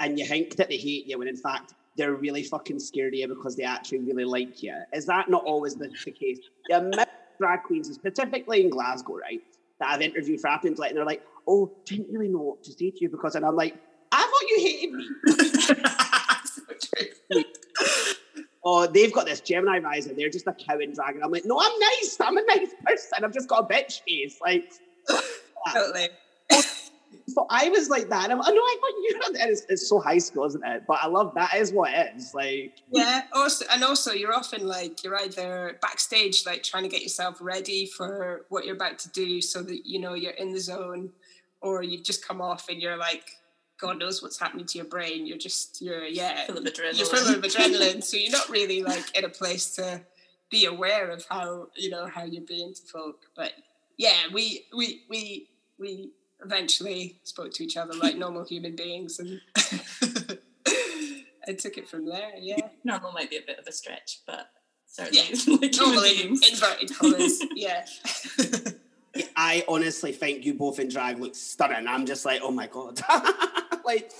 [0.00, 3.20] And you think that they hate you when in fact they're really fucking scared of
[3.20, 4.74] you because they actually really like you.
[4.92, 6.38] Is that not always the, the case?
[6.68, 9.40] The amount drag queens, specifically in Glasgow, right,
[9.80, 12.72] that I've interviewed for Appins, like, and they're like, oh, didn't really know what to
[12.72, 13.76] say to you because, and I'm like,
[14.12, 14.92] I thought you hated
[17.34, 17.44] me.
[18.64, 20.78] oh, they've got this Gemini rise and they're just a cow.
[20.78, 22.16] And I'm like, no, I'm nice.
[22.20, 23.24] I'm a nice person.
[23.24, 24.38] I've just got a bitch face.
[24.42, 24.72] Like,
[25.72, 26.08] totally
[27.28, 28.30] so I was like that.
[28.30, 30.84] I'm, oh, I know I thought you know, it's, it's so high school, isn't it?
[30.86, 32.34] But I love that is what it is.
[32.34, 33.22] Like yeah.
[33.32, 37.86] Also, and also you're often like you're either backstage, like trying to get yourself ready
[37.86, 41.10] for what you're about to do, so that you know you're in the zone,
[41.60, 43.24] or you've just come off and you're like.
[43.78, 45.26] God knows what's happening to your brain.
[45.26, 46.96] You're just, you're, yeah, full of adrenaline.
[46.96, 48.02] You're full of adrenaline.
[48.02, 50.00] so you're not really like in a place to
[50.50, 53.26] be aware of how, you know, how you're being to folk.
[53.36, 53.52] But
[53.98, 56.12] yeah, we, we, we, we
[56.44, 59.40] eventually spoke to each other like normal human beings and
[61.48, 62.32] I took it from there.
[62.38, 62.68] Yeah.
[62.84, 64.50] Normal might be a bit of a stretch, but
[64.86, 65.56] certainly yeah.
[65.60, 67.40] like normally inverted colours.
[67.54, 67.86] yeah.
[69.36, 71.86] I honestly think you both in drag look stunning.
[71.86, 73.00] I'm just like, oh my god.
[73.84, 74.10] like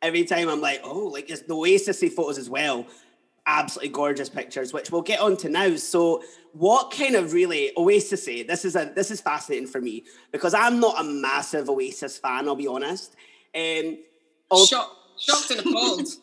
[0.00, 2.86] every time I'm like, oh, like it's the Oasis photos as well
[3.46, 5.76] absolutely gorgeous pictures, which we'll get on to now.
[5.76, 8.24] So, what kind of really Oasis?
[8.24, 12.18] Say This is a this is fascinating for me because I'm not a massive Oasis
[12.18, 12.48] fan.
[12.48, 13.14] I'll be honest.
[13.54, 13.98] Um,
[14.50, 16.08] also, Shock, shocked and appalled.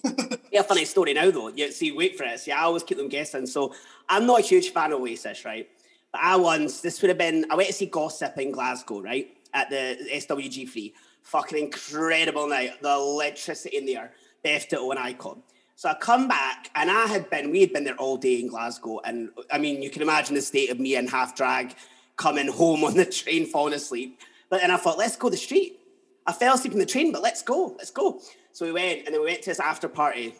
[0.50, 1.48] yeah, funny story now though.
[1.48, 2.40] Yeah, see, wait for it.
[2.40, 3.46] See, I always keep them guessing.
[3.46, 3.74] So
[4.08, 5.68] I'm not a huge fan of Oasis, right?
[6.12, 9.36] But I once this would have been I went to see Gossip in Glasgow, right,
[9.54, 10.92] at the SWG3.
[11.22, 12.82] Fucking incredible night.
[12.82, 15.42] The electricity in there, Beth Ditto and Icon.
[15.74, 18.48] So I come back and I had been, we had been there all day in
[18.48, 19.00] Glasgow.
[19.04, 21.74] And I mean, you can imagine the state of me in half drag
[22.16, 24.20] coming home on the train, falling asleep.
[24.48, 25.80] But then I thought, let's go the street.
[26.26, 28.20] I fell asleep in the train, but let's go, let's go.
[28.52, 30.34] So we went and then we went to this after party.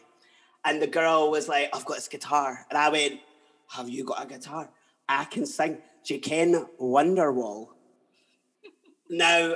[0.65, 2.65] And the girl was like, I've got this guitar.
[2.69, 3.19] And I went,
[3.69, 4.69] Have you got a guitar?
[5.09, 5.79] I can sing.
[6.05, 7.69] Do you ken Wonderwall?
[9.09, 9.55] now,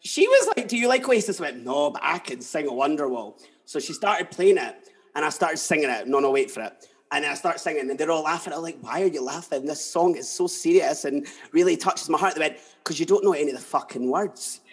[0.00, 1.40] she was like, Do you like Oasis?
[1.40, 3.40] I went, No, but I can sing a Wonderwall.
[3.64, 4.76] So she started playing it.
[5.14, 6.06] And I started singing it.
[6.06, 6.88] No, no, wait for it.
[7.10, 8.54] And then I start singing, and they're all laughing.
[8.54, 9.66] I'm like, why are you laughing?
[9.66, 12.34] This song is so serious and really touches my heart.
[12.34, 14.60] They went, because you don't know any of the fucking words.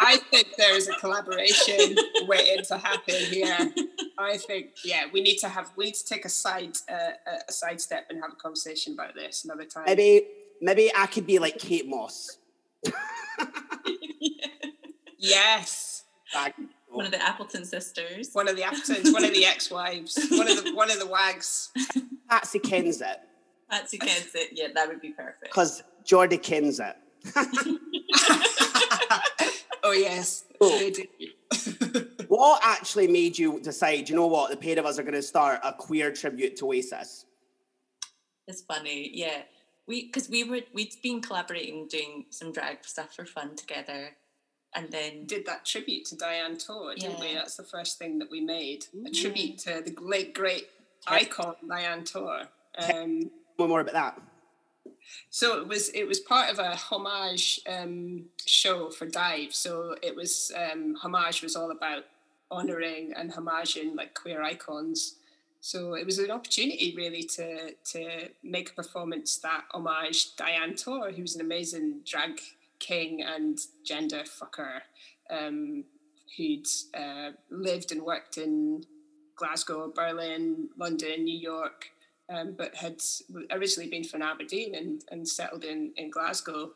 [0.00, 3.72] I think there is a collaboration waiting to happen here.
[4.18, 7.52] I think, yeah, we need to have, we need to take a side, uh, a
[7.52, 9.84] side step and have a conversation about this another time.
[9.86, 10.26] Maybe,
[10.60, 12.38] maybe I could be like Kate Moss.
[15.18, 16.04] yes.
[16.32, 16.56] Back
[16.98, 18.30] one of the Appleton sisters.
[18.32, 21.70] One of the Appletons, one of the ex-wives, one of the one of the wags.
[22.28, 23.20] Patsy kins it.
[23.70, 24.50] Patsy kins it.
[24.52, 25.44] Yeah, that would be perfect.
[25.44, 26.96] Because Jordy kins it.
[29.84, 30.44] oh yes.
[30.60, 30.90] Oh.
[32.26, 35.22] what actually made you decide, you know what, the pair of us are going to
[35.22, 37.26] start a queer tribute to Oasis?
[38.48, 39.42] It's funny, yeah.
[39.86, 44.16] We because we were we'd been collaborating doing some drag stuff for fun together,
[44.74, 47.34] and then did that tribute to Diane Torr, didn't we?
[47.34, 48.86] That's the first thing that we made.
[49.06, 50.68] A tribute to the late great
[51.06, 52.48] icon Diane Torr.
[52.76, 54.22] Um, One more about that.
[55.30, 59.54] So it was it was part of a homage um, show for Dive.
[59.54, 62.04] So it was um, homage was all about
[62.50, 65.14] honouring and homaging like queer icons.
[65.60, 71.10] So it was an opportunity really to to make a performance that homaged Diane Torr,
[71.10, 72.40] who's an amazing drag
[72.78, 74.80] king and gender fucker,
[75.30, 75.84] um,
[76.36, 78.84] who'd uh, lived and worked in
[79.36, 81.90] Glasgow, Berlin, London, New York,
[82.28, 83.00] um, but had
[83.50, 86.72] originally been from Aberdeen and, and settled in, in Glasgow.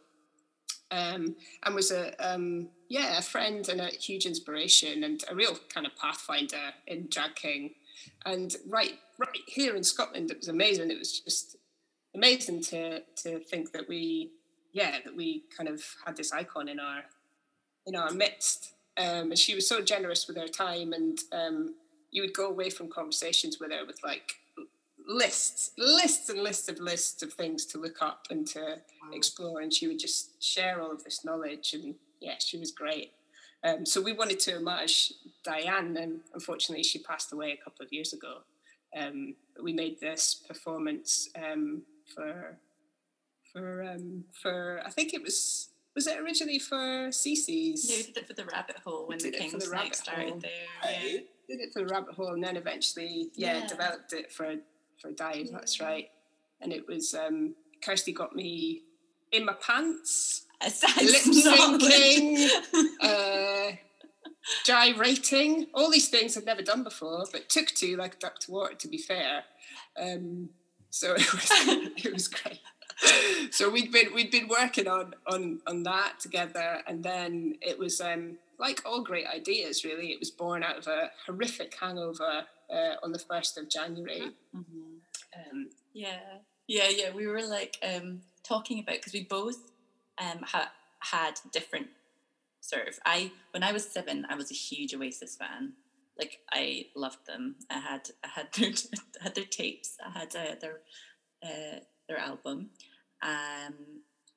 [0.91, 5.57] Um, and was a um, yeah a friend and a huge inspiration and a real
[5.73, 7.71] kind of pathfinder in drag king.
[8.27, 10.91] And right right here in Scotland, it was amazing.
[10.91, 11.57] It was just
[12.15, 14.33] amazing to to think that we
[14.73, 17.05] yeah that we kind of had this icon in our
[17.87, 18.75] in our midst.
[18.99, 21.75] Um, and she was so generous with her time, and um,
[22.11, 24.35] you would go away from conversations with her with like
[25.07, 29.11] lists, lists and lists of lists of things to look up and to wow.
[29.13, 29.61] explore.
[29.61, 31.73] And she would just share all of this knowledge.
[31.75, 33.13] And yeah, she was great.
[33.65, 35.13] Um, so we wanted to homage
[35.45, 38.39] Diane, and unfortunately, she passed away a couple of years ago.
[38.97, 41.83] Um, we made this performance um,
[42.15, 42.59] for
[43.53, 47.87] for um, for I think it was was it originally for CC's?
[47.89, 50.41] We did it for the Rabbit Hole when the King's the started hole.
[50.41, 50.51] there.
[50.85, 51.19] Yeah.
[51.49, 53.67] Did it for the Rabbit Hole, and then eventually, yeah, yeah.
[53.67, 54.57] developed it for
[54.99, 55.47] for Dive.
[55.47, 55.53] Yeah.
[55.53, 56.09] That's right.
[56.61, 58.83] And it was um, Kirsty got me
[59.33, 62.49] in my pants, lip syncing,
[63.01, 63.77] uh,
[64.65, 68.51] gyrating, all these things I'd never done before, but took to like a duck to
[68.51, 68.75] water.
[68.75, 69.45] To be fair,
[70.01, 70.49] um,
[70.89, 71.51] so it was
[72.05, 72.61] it was great.
[73.51, 78.01] so we'd been we'd been working on on on that together, and then it was
[78.01, 79.85] um, like all great ideas.
[79.85, 84.33] Really, it was born out of a horrific hangover uh, on the first of January.
[84.55, 85.51] Mm-hmm.
[85.51, 87.11] Um, yeah, yeah, yeah.
[87.15, 89.59] We were like um, talking about because we both
[90.19, 91.89] um, ha- had different
[92.61, 92.99] sort of.
[93.05, 95.73] I when I was seven, I was a huge Oasis fan.
[96.19, 97.57] Like I loved them.
[97.71, 98.73] I had I had their
[99.23, 99.97] had their tapes.
[100.05, 100.81] I had uh, their
[101.43, 102.71] uh, their album,
[103.23, 103.75] um,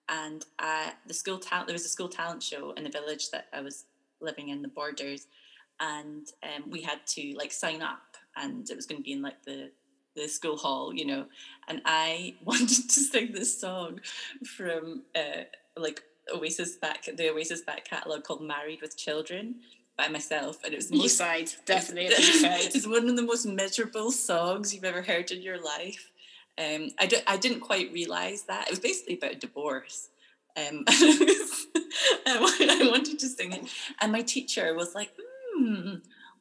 [0.08, 1.68] and I, the school talent.
[1.68, 3.86] There was a school talent show in the village that I was
[4.22, 5.28] living in the borders,
[5.80, 9.22] and um, we had to like sign up, and it was going to be in
[9.22, 9.72] like the
[10.16, 11.26] the school hall, you know,
[11.68, 14.00] and I wanted to sing this song
[14.56, 15.44] from uh,
[15.76, 19.56] like Oasis back the Oasis back catalogue called "Married with Children"
[19.98, 22.14] by myself, and it was the most, side definitely.
[22.16, 26.12] it's one of the most miserable songs you've ever heard in your life.
[26.58, 30.10] Um, I, d- I didn't quite realize that it was basically about divorce.
[30.58, 33.68] Um, I wanted to sing it,
[34.00, 35.12] and my teacher was like,
[35.54, 35.96] "Hmm,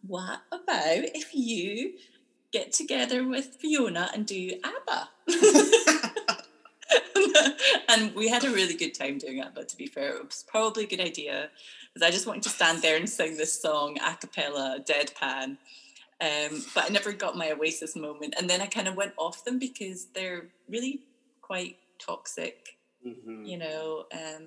[0.06, 1.94] what about if you?"
[2.54, 5.08] get together with Fiona and do ABBA.
[7.88, 10.14] and we had a really good time doing ABBA, to be fair.
[10.14, 11.50] It was probably a good idea
[11.92, 15.56] because I just wanted to stand there and sing this song a cappella, deadpan.
[16.20, 18.34] Um, but I never got my Oasis moment.
[18.38, 21.00] And then I kind of went off them because they're really
[21.42, 23.44] quite toxic, mm-hmm.
[23.44, 24.46] you know, um,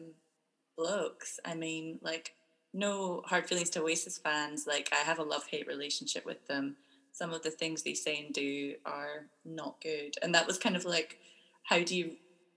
[0.78, 1.40] blokes.
[1.46, 2.34] I mean, like,
[2.74, 4.66] no hard feelings to Oasis fans.
[4.66, 6.78] Like, I have a love hate relationship with them
[7.18, 10.76] some of the things they say and do are not good and that was kind
[10.76, 11.18] of like
[11.64, 12.12] how do you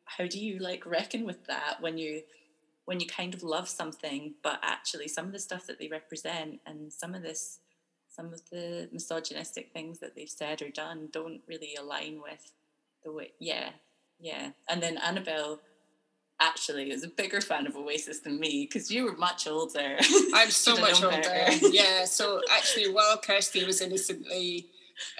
[0.05, 2.23] how do you like reckon with that when you
[2.85, 6.61] when you kind of love something but actually some of the stuff that they represent
[6.66, 7.61] and some of this
[8.14, 12.53] some of the misogynistic things that they've said or done don't really align with
[13.05, 13.70] the way yeah
[14.18, 15.61] yeah and then annabelle
[16.40, 19.99] actually is a bigger fan of Oasis than me because you were much older.
[20.35, 21.20] I'm so much older.
[21.70, 22.05] yeah.
[22.07, 24.66] So actually, while Kirsty was innocently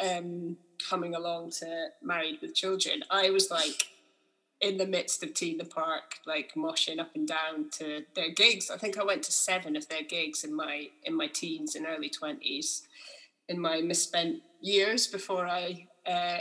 [0.01, 0.57] um,
[0.89, 3.87] coming along to Married with Children, I was like
[4.61, 8.31] in the midst of T in the Park, like moshing up and down to their
[8.31, 8.71] gigs.
[8.71, 11.87] I think I went to seven of their gigs in my in my teens and
[11.87, 12.87] early twenties,
[13.49, 16.41] in my misspent years before I, uh,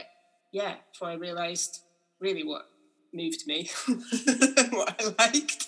[0.51, 1.81] yeah, before I realised
[2.19, 2.67] really what
[3.13, 5.67] moved me, what I liked.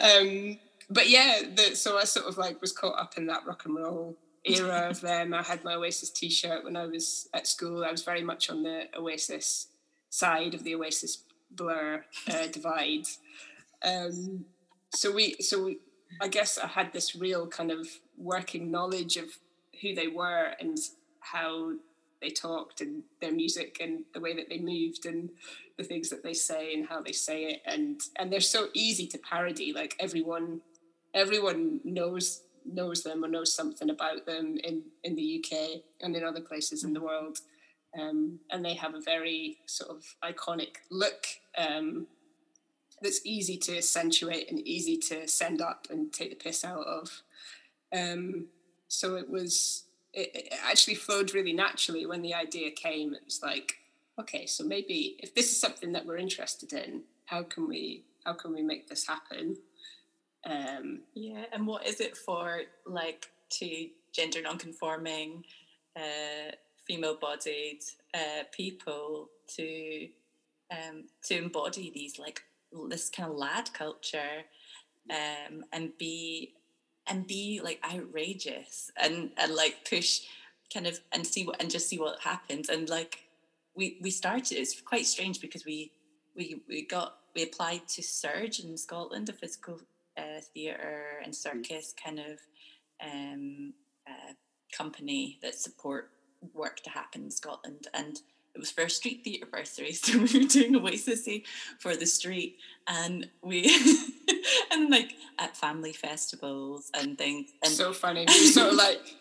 [0.00, 0.58] Um,
[0.90, 3.76] but yeah, the, so I sort of like was caught up in that rock and
[3.76, 5.34] roll era of them.
[5.34, 7.84] I had my Oasis T-shirt when I was at school.
[7.84, 9.68] I was very much on the Oasis
[10.10, 11.16] side of the Oasis
[11.50, 13.06] Blur uh, divide.
[13.84, 14.44] Um,
[14.94, 15.78] so we, so we,
[16.20, 19.26] I guess I had this real kind of working knowledge of
[19.80, 20.78] who they were and
[21.20, 21.72] how
[22.20, 25.30] they talked and their music and the way that they moved and
[25.76, 27.62] the things that they say and how they say it.
[27.66, 30.60] And and they're so easy to parody like everyone
[31.14, 36.24] everyone knows knows them or knows something about them in in the UK and in
[36.24, 37.38] other places in the world
[37.98, 42.06] um, and they have a very sort of iconic look um,
[43.02, 47.22] that's easy to accentuate and easy to send up and take the piss out of
[47.92, 48.46] um,
[48.88, 53.14] so it was it, it actually flowed really naturally when the idea came.
[53.14, 53.76] It was like,
[54.18, 58.32] okay, so maybe if this is something that we're interested in, how can we how
[58.32, 59.56] can we make this happen?
[60.44, 65.44] Um, yeah, and what is it for like to gender non-conforming,
[65.94, 66.52] uh,
[66.86, 67.80] female-bodied
[68.14, 70.08] uh, people to
[70.70, 72.42] um, to embody these like
[72.88, 74.42] this kind of lad culture
[75.10, 76.54] um, and be
[77.06, 80.22] and be like outrageous and and like push
[80.72, 83.20] kind of and see what and just see what happens and like
[83.76, 85.92] we we started it's quite strange because we
[86.34, 89.80] we we got we applied to surge in scotland a physical
[90.18, 91.36] uh, theatre and mm.
[91.36, 92.40] circus kind of
[93.04, 93.72] um,
[94.08, 94.32] uh,
[94.76, 96.10] company that support
[96.54, 98.20] work to happen in scotland and
[98.56, 101.28] it was for a street theatre bursary, so we were doing Oasis
[101.78, 102.56] for the street,
[102.88, 103.64] and we
[104.72, 107.50] and like at family festivals and things.
[107.62, 109.14] And so funny, of like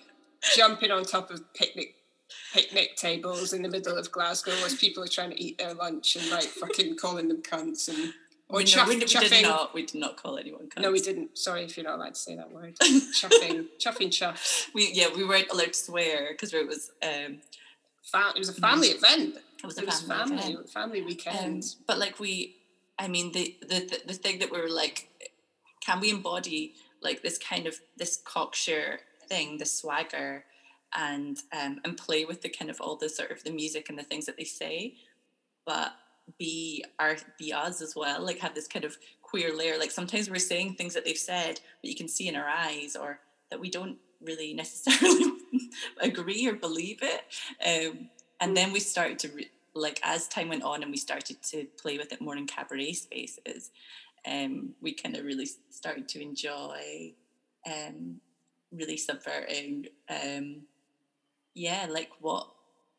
[0.55, 1.95] jumping on top of picnic
[2.53, 6.15] picnic tables in the middle of Glasgow as people are trying to eat their lunch
[6.15, 8.13] and like fucking calling them cunts and
[8.47, 9.29] or no, chuff, we, we chuffing.
[9.29, 10.81] Did not, we did not call anyone cunts.
[10.81, 11.38] No, we didn't.
[11.38, 12.75] Sorry if you're not allowed to say that word.
[12.81, 14.67] chuffing, chuffing chuffs.
[14.73, 17.39] We yeah, we weren't allowed to swear because it was um,
[18.03, 19.38] fa- it was a family event.
[19.63, 20.69] It was a family, family, event.
[20.69, 21.63] family weekend.
[21.63, 22.55] Um, but like we,
[22.99, 25.10] I mean, the, the the thing that we were like,
[25.84, 30.45] can we embody like this kind of this cocksure thing, the swagger,
[30.95, 33.97] and um, and play with the kind of all the sort of the music and
[33.97, 34.95] the things that they say,
[35.65, 35.93] but
[36.38, 38.23] be our be us as well.
[38.23, 39.77] Like have this kind of queer layer.
[39.77, 42.95] Like sometimes we're saying things that they've said, but you can see in our eyes,
[42.95, 45.33] or that we don't really necessarily
[46.01, 47.21] agree or believe it.
[47.65, 48.09] Um,
[48.39, 51.65] and then we started to re- like as time went on and we started to
[51.77, 53.71] play with it more in cabaret spaces.
[54.27, 57.13] Um, we kind of really started to enjoy
[57.67, 58.19] um,
[58.71, 60.61] really subverting um,
[61.53, 62.47] yeah like what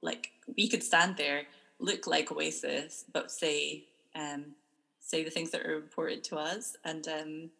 [0.02, 1.42] like we could stand there
[1.78, 3.84] look like oasis but say
[4.14, 4.46] um,
[5.00, 7.50] say the things that are important to us and um,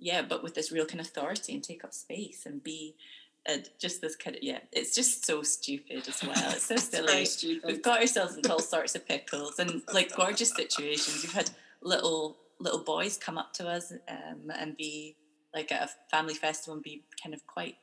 [0.00, 2.96] yeah, but with this real kind of authority and take up space and be
[3.48, 6.50] uh, just this kind of yeah, it's just so stupid as well.
[6.52, 7.60] It's so silly.
[7.64, 11.22] We've got ourselves into all sorts of pickles and like gorgeous situations.
[11.22, 11.50] We've had
[11.82, 15.16] little little boys come up to us um, and be
[15.54, 17.76] like at a family festival and be kind of quite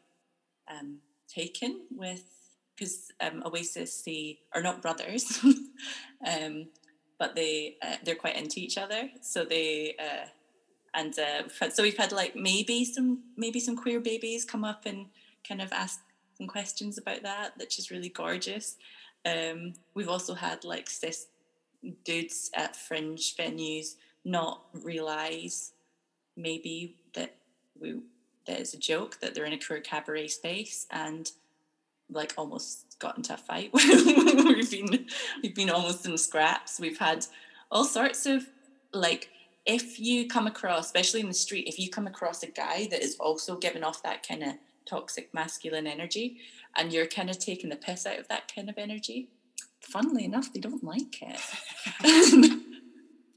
[0.69, 2.23] um, taken with
[2.75, 5.39] because um, Oasis they are not brothers,
[6.25, 6.67] um,
[7.19, 9.09] but they uh, they're quite into each other.
[9.21, 10.27] So they uh,
[10.93, 14.63] and uh, we've had, so we've had like maybe some maybe some queer babies come
[14.63, 15.07] up and
[15.47, 15.99] kind of ask
[16.37, 18.77] some questions about that, which is really gorgeous.
[19.25, 21.27] Um, we've also had like cis
[22.03, 25.73] dudes at fringe venues not realize
[26.35, 27.35] maybe that
[27.79, 28.01] we
[28.45, 31.31] that it's a joke that they're in a queer cabaret space and
[32.09, 33.71] like almost got into a fight.
[33.73, 35.07] we've been
[35.41, 36.79] we've been almost in scraps.
[36.79, 37.25] We've had
[37.71, 38.47] all sorts of
[38.93, 39.29] like
[39.65, 43.03] if you come across, especially in the street, if you come across a guy that
[43.03, 44.53] is also giving off that kind of
[44.85, 46.37] toxic masculine energy
[46.77, 49.27] and you're kind of taking the piss out of that kind of energy,
[49.81, 51.39] funnily enough, they don't like it.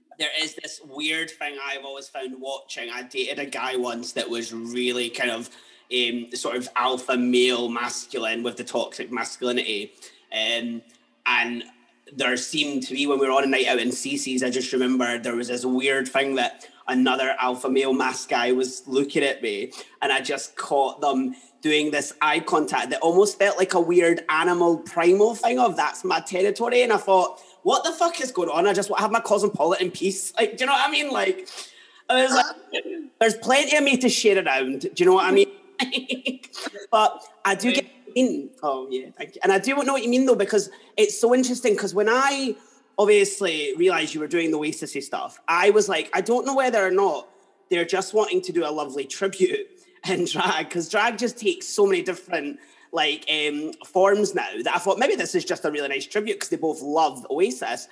[0.21, 2.91] there is this weird thing I've always found watching.
[2.91, 5.51] I dated a guy once that was really kind of
[5.93, 9.93] um, sort of alpha male masculine with the toxic masculinity.
[10.33, 10.83] Um,
[11.27, 11.65] and
[12.13, 14.73] there seemed to be when we were on a night out in CC's, I just
[14.73, 19.43] remember there was this weird thing that another alpha male mask guy was looking at
[19.43, 23.81] me, and I just caught them doing this eye contact that almost felt like a
[23.81, 26.83] weird animal primal thing of that's my territory.
[26.83, 28.67] And I thought, what the fuck is going on?
[28.67, 30.33] I just want to have my cosmopolitan peace.
[30.41, 31.11] Like, do you know what I mean?
[31.11, 31.49] Like,
[32.09, 32.85] I was like,
[33.21, 34.81] there's plenty of me to share around.
[34.81, 35.49] Do you know what I mean?
[36.91, 38.51] But I do get mean.
[38.63, 39.41] Oh yeah, thank you.
[39.43, 42.57] and I do know what you mean though because it's so interesting because when I
[42.99, 46.85] obviously realized you were doing the Oasis stuff, I was like, I don't know whether
[46.85, 47.29] or not
[47.71, 49.67] they're just wanting to do a lovely tribute
[50.09, 52.59] in drag because drag just takes so many different
[52.93, 56.35] like um, forms now that I thought maybe this is just a really nice tribute
[56.35, 57.89] because they both love Oasis.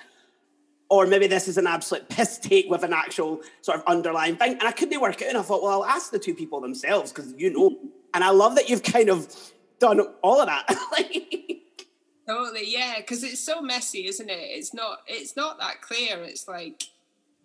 [0.89, 4.53] Or maybe this is an absolute piss take with an actual sort of underlying thing.
[4.53, 5.29] And I couldn't work it out.
[5.29, 7.77] And I thought, well, I'll ask the two people themselves because you know.
[8.13, 9.31] And I love that you've kind of
[9.77, 10.65] done all of that.
[12.27, 12.95] totally, yeah.
[12.97, 14.33] Because it's so messy, isn't it?
[14.33, 14.99] It's not.
[15.07, 16.23] It's not that clear.
[16.23, 16.83] It's like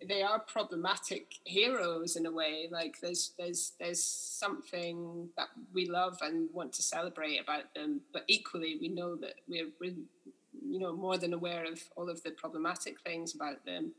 [0.07, 2.67] they are problematic heroes in a way.
[2.71, 8.23] Like there's there's there's something that we love and want to celebrate about them, but
[8.27, 9.95] equally we know that we're, we're
[10.69, 13.93] you know more than aware of all of the problematic things about them.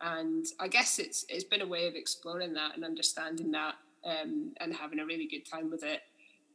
[0.00, 4.52] And I guess it's it's been a way of exploring that and understanding that um,
[4.60, 6.02] and having a really good time with it.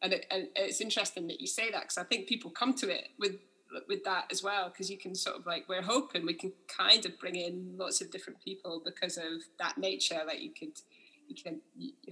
[0.01, 2.89] And, it, and it's interesting that you say that because I think people come to
[2.89, 3.36] it with
[3.88, 7.06] with that as well because you can sort of like we're hoping we can kind
[7.06, 10.80] of bring in lots of different people because of that nature that you could
[11.28, 11.60] you can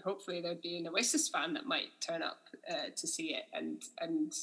[0.04, 3.84] hopefully there'd be an Oasis fan that might turn up uh, to see it and
[4.00, 4.34] and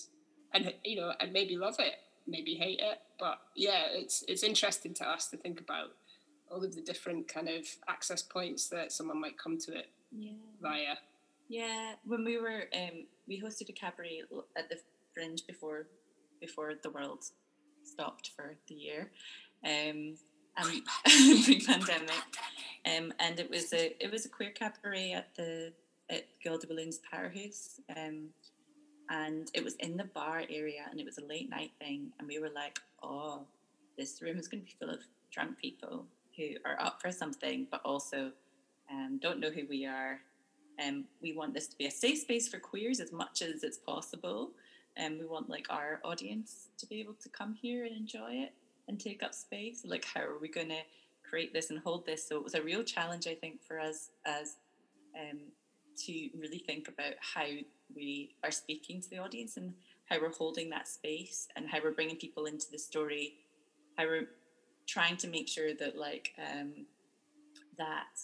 [0.53, 1.95] and you know and maybe love it
[2.29, 5.89] maybe hate it but yeah it's it's interesting to us to think about
[6.51, 10.33] all of the different kind of access points that someone might come to it yeah.
[10.61, 10.95] via
[11.49, 14.23] yeah when we were um we hosted a cabaret
[14.57, 14.77] at the
[15.15, 15.87] fringe before
[16.41, 17.25] before the world
[17.85, 19.11] stopped for the year.
[19.65, 20.17] Um,
[20.57, 20.83] and
[21.45, 22.11] pre-pandemic,
[22.85, 25.73] um, and it was a it was a queer cabaret at the
[26.11, 28.31] at Gilded Balloon's Patter House, um,
[29.11, 32.29] and it was in the bar area, and it was a late night thing, and
[32.29, 33.43] we were like, oh,
[33.97, 35.01] this room is going to be full of
[35.31, 36.05] drunk people
[36.37, 38.31] who are up for something, but also
[38.91, 40.21] um, don't know who we are.
[40.85, 43.79] Um, we want this to be a safe space for queers as much as it's
[43.79, 44.53] possible
[44.99, 48.53] and we want like our audience to be able to come here and enjoy it
[48.89, 50.81] and take up space like how are we going to
[51.29, 54.11] create this and hold this so it was a real challenge i think for us
[54.27, 54.57] as
[55.19, 55.39] um,
[55.97, 57.47] to really think about how
[57.95, 59.75] we are speaking to the audience and
[60.07, 63.35] how we're holding that space and how we're bringing people into the story
[63.97, 64.29] how we're
[64.87, 66.73] trying to make sure that like um,
[67.77, 68.21] that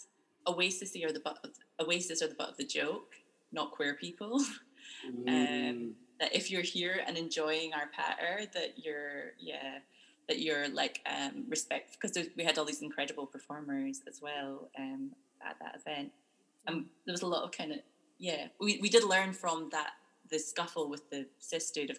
[0.46, 1.50] oasis are the butt of,
[1.80, 3.14] oasis are the butt of the joke
[3.52, 4.34] not queer people
[5.06, 5.70] um, mm.
[5.70, 9.78] um, that if you're here and enjoying our patter, that you're yeah,
[10.28, 15.10] that you're like um, respect because we had all these incredible performers as well um,
[15.46, 16.12] at that event.
[16.66, 17.78] And there was a lot of kind of
[18.18, 19.90] yeah, we, we did learn from that
[20.30, 21.98] the scuffle with the sisterhood of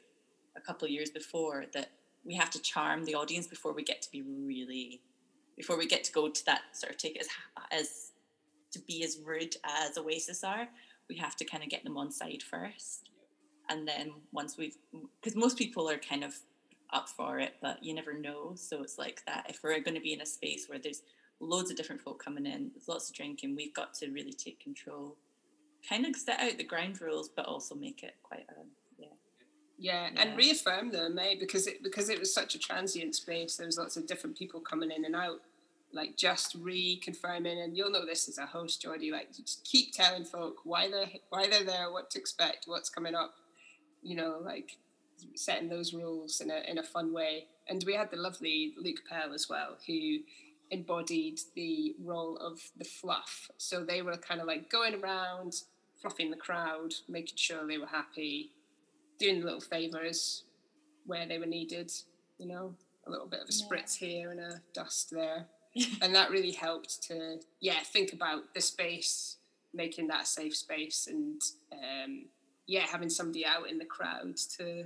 [0.57, 1.91] a couple of years before that
[2.23, 5.01] we have to charm the audience before we get to be really
[5.55, 7.27] before we get to go to that sort of take as
[7.71, 8.11] as
[8.71, 10.67] to be as rude as Oasis are,
[11.07, 13.09] we have to kind of get them on side first.
[13.69, 14.75] And then once we've
[15.21, 16.35] because most people are kind of
[16.93, 18.53] up for it but you never know.
[18.55, 21.03] So it's like that if we're going to be in a space where there's
[21.39, 24.57] loads of different folk coming in there's lots of drinking we've got to really take
[24.59, 25.17] control
[25.87, 28.61] kind of set out the ground rules but also make it quite a
[28.97, 29.07] yeah
[29.77, 30.21] yeah, yeah.
[30.21, 31.35] and reaffirm them eh?
[31.39, 34.59] because it because it was such a transient space there was lots of different people
[34.59, 35.41] coming in and out
[35.93, 40.25] like just reconfirming and you'll know this as a host Jordy like just keep telling
[40.25, 43.35] folk why they're why they're there what to expect what's coming up
[44.05, 44.77] you know, like
[45.35, 47.47] setting those rules in a in a fun way.
[47.67, 50.19] And we had the lovely Luke Pell as well, who
[50.69, 53.49] embodied the role of the fluff.
[53.57, 55.55] So they were kind of like going around,
[56.05, 58.51] fluffing the crowd, making sure they were happy,
[59.17, 60.43] doing little favors
[61.07, 61.91] where they were needed,
[62.37, 62.75] you know,
[63.07, 64.07] a little bit of a spritz yeah.
[64.07, 65.47] here and a dust there.
[66.03, 69.37] and that really helped to, yeah, think about the space,
[69.73, 71.41] making that a safe space and
[71.73, 72.25] um,
[72.67, 74.85] yeah, having somebody out in the crowd to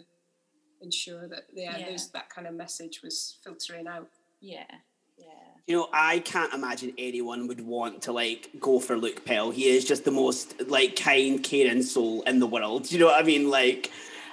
[0.82, 1.97] ensure that yeah, yeah.
[2.13, 4.07] that kind of message was filtering out.
[4.39, 4.63] Yeah.
[5.70, 9.51] You know, I can't imagine anyone would want to like go for Luke Pell.
[9.51, 12.91] He is just the most like kind, caring soul in the world.
[12.91, 13.51] You know what I mean?
[13.51, 13.91] Like,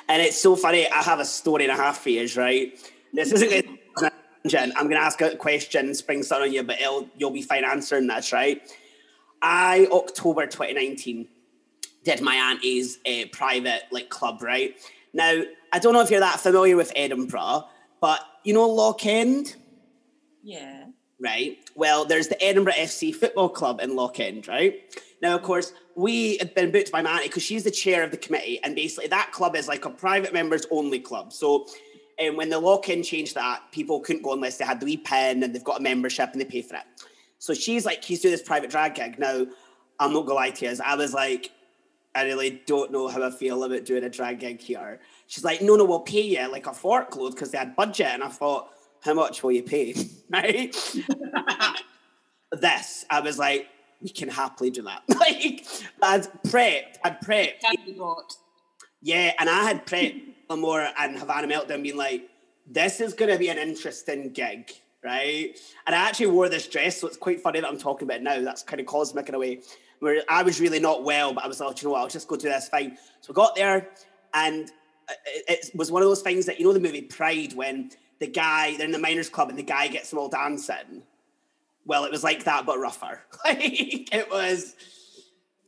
[0.08, 0.90] and it's so funny.
[0.90, 2.72] I have a story and a half for you, right?
[3.12, 3.78] This isn't going
[4.54, 6.80] I'm going to ask a question spring something on you, but
[7.18, 8.62] you'll be fine answering this, right?
[9.42, 11.28] I October 2019
[12.02, 14.74] did my auntie's uh, private like club, right?
[15.12, 17.64] Now, I don't know if you're that familiar with Edinburgh,
[18.00, 19.56] but you know Lochend?
[20.42, 20.86] Yeah.
[21.18, 21.58] Right.
[21.74, 24.80] Well, there's the Edinburgh FC Football Club in Lochend, right?
[25.22, 28.18] Now, of course, we had been booked by auntie because she's the chair of the
[28.18, 31.32] committee, and basically that club is like a private members only club.
[31.32, 31.66] So
[32.20, 35.42] um, when the Lochend changed that, people couldn't go unless they had the wee pen
[35.42, 36.84] and they've got a membership and they pay for it.
[37.38, 39.18] So she's like, he's doing this private drag gig.
[39.18, 39.46] Now,
[39.98, 41.50] I'm not gonna lie to you, I was like,
[42.14, 45.00] I really don't know how I feel about doing a drag gig here.
[45.26, 48.06] She's like, no, no, we'll pay you like a forkload because they had budget.
[48.06, 48.70] And I thought,
[49.06, 49.94] how much will you pay?
[50.30, 50.76] right?
[52.52, 53.68] this, I was like,
[54.02, 55.02] we can happily do that.
[55.08, 55.66] like,
[56.02, 57.60] I'd prepped, I'd prepped.
[57.60, 58.34] Can be bought.
[59.00, 60.20] Yeah, and I had prepped
[60.54, 62.28] more and Havana Meltdown being like,
[62.66, 64.70] this is going to be an interesting gig,
[65.02, 65.56] right?
[65.86, 68.22] And I actually wore this dress, so it's quite funny that I'm talking about it
[68.22, 68.40] now.
[68.42, 69.60] That's kind of cosmic in a way,
[70.00, 72.08] where I was really not well, but I was like, oh, you know what, I'll
[72.08, 72.98] just go do this, fine.
[73.20, 73.88] So I got there,
[74.34, 74.70] and
[75.08, 77.90] uh, it, it was one of those things that, you know, the movie Pride, when
[78.18, 81.02] the guy, they're in the miners club and the guy gets them all dancing.
[81.84, 83.22] Well, it was like that, but rougher.
[83.44, 84.74] like, it was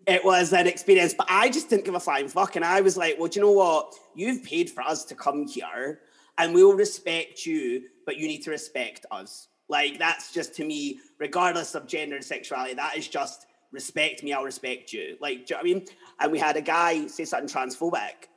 [0.07, 2.57] it was an experience, but I just didn't give a flying fuck.
[2.57, 3.95] And I was like, well, do you know what?
[4.15, 6.01] You've paid for us to come here
[6.39, 9.49] and we'll respect you, but you need to respect us.
[9.69, 14.33] Like, that's just to me, regardless of gender and sexuality, that is just respect me,
[14.33, 15.19] I'll respect you.
[15.21, 15.87] Like, do you know what I mean?
[16.21, 18.29] And we had a guy say something transphobic.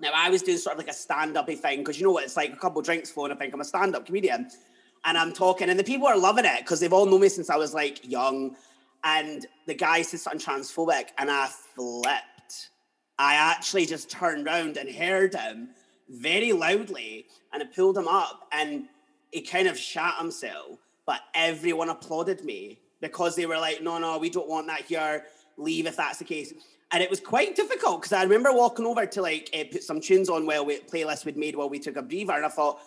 [0.00, 2.24] Now, I was doing sort of like a stand up thing because you know what?
[2.24, 4.48] It's like a couple drinks and I think I'm a stand up comedian.
[5.04, 7.50] And I'm talking, and the people are loving it because they've all known me since
[7.50, 8.56] I was like young
[9.04, 12.70] and the guy said something transphobic, and I flipped.
[13.18, 15.70] I actually just turned around and heard him
[16.08, 18.86] very loudly, and I pulled him up, and
[19.30, 20.78] he kind of shat himself.
[21.06, 25.26] But everyone applauded me because they were like, "No, no, we don't want that here.
[25.56, 26.52] Leave if that's the case."
[26.90, 30.00] And it was quite difficult because I remember walking over to like uh, put some
[30.00, 32.80] tunes on while we playlist we'd made while we took a breather, and I thought,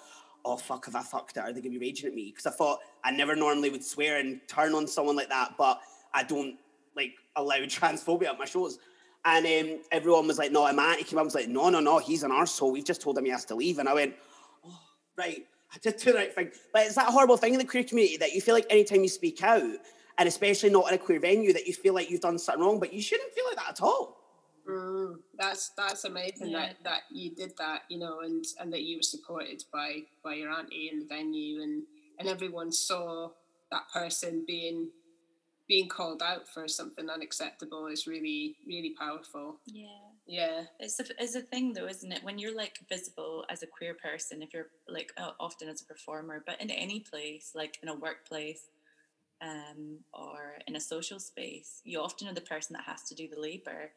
[0.44, 1.42] "Oh fuck, have I fucked it?
[1.42, 4.18] Are they gonna be raging at me?" Because I thought I never normally would swear
[4.18, 5.82] and turn on someone like that, but
[6.14, 6.58] I don't
[6.96, 8.80] like allow transphobia at my shows.
[9.24, 10.98] And um, everyone was like, no, a man.
[10.98, 12.72] He came up and was like, no, no, no, he's an arsehole.
[12.72, 13.78] We've just told him he has to leave.
[13.78, 14.16] And I went,
[14.66, 14.80] oh,
[15.18, 15.46] right.
[15.74, 16.52] I did do the right thing.
[16.74, 19.10] But it's that horrible thing in the queer community that you feel like anytime you
[19.10, 19.64] speak out,
[20.18, 22.80] and especially not in a queer venue, that you feel like you've done something wrong,
[22.80, 24.18] but you shouldn't feel like that at all.
[24.68, 26.68] Mm, that's that's amazing yeah.
[26.68, 30.36] that, that you did that, you know, and and that you were supported by by
[30.36, 31.84] your auntie in the venue, and
[32.20, 33.30] and everyone saw
[33.72, 34.90] that person being
[35.68, 39.86] being called out for something unacceptable is really really powerful yeah
[40.28, 43.68] yeah it's a, it's a thing though isn't it when you're like visible as a
[43.68, 47.80] queer person if you're like uh, often as a performer but in any place like
[47.84, 48.68] in a workplace
[49.42, 53.28] um, or in a social space you often are the person that has to do
[53.28, 53.92] the labor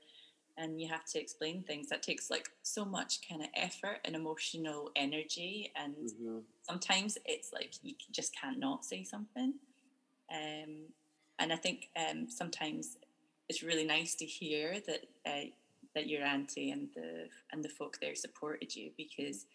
[0.57, 4.15] and you have to explain things that takes like so much kind of effort and
[4.15, 6.39] emotional energy and mm-hmm.
[6.63, 9.55] sometimes it's like you just can't not say something
[10.33, 10.87] um,
[11.39, 12.97] and I think um, sometimes
[13.49, 15.49] it's really nice to hear that uh,
[15.95, 19.47] that your auntie and the and the folk there supported you because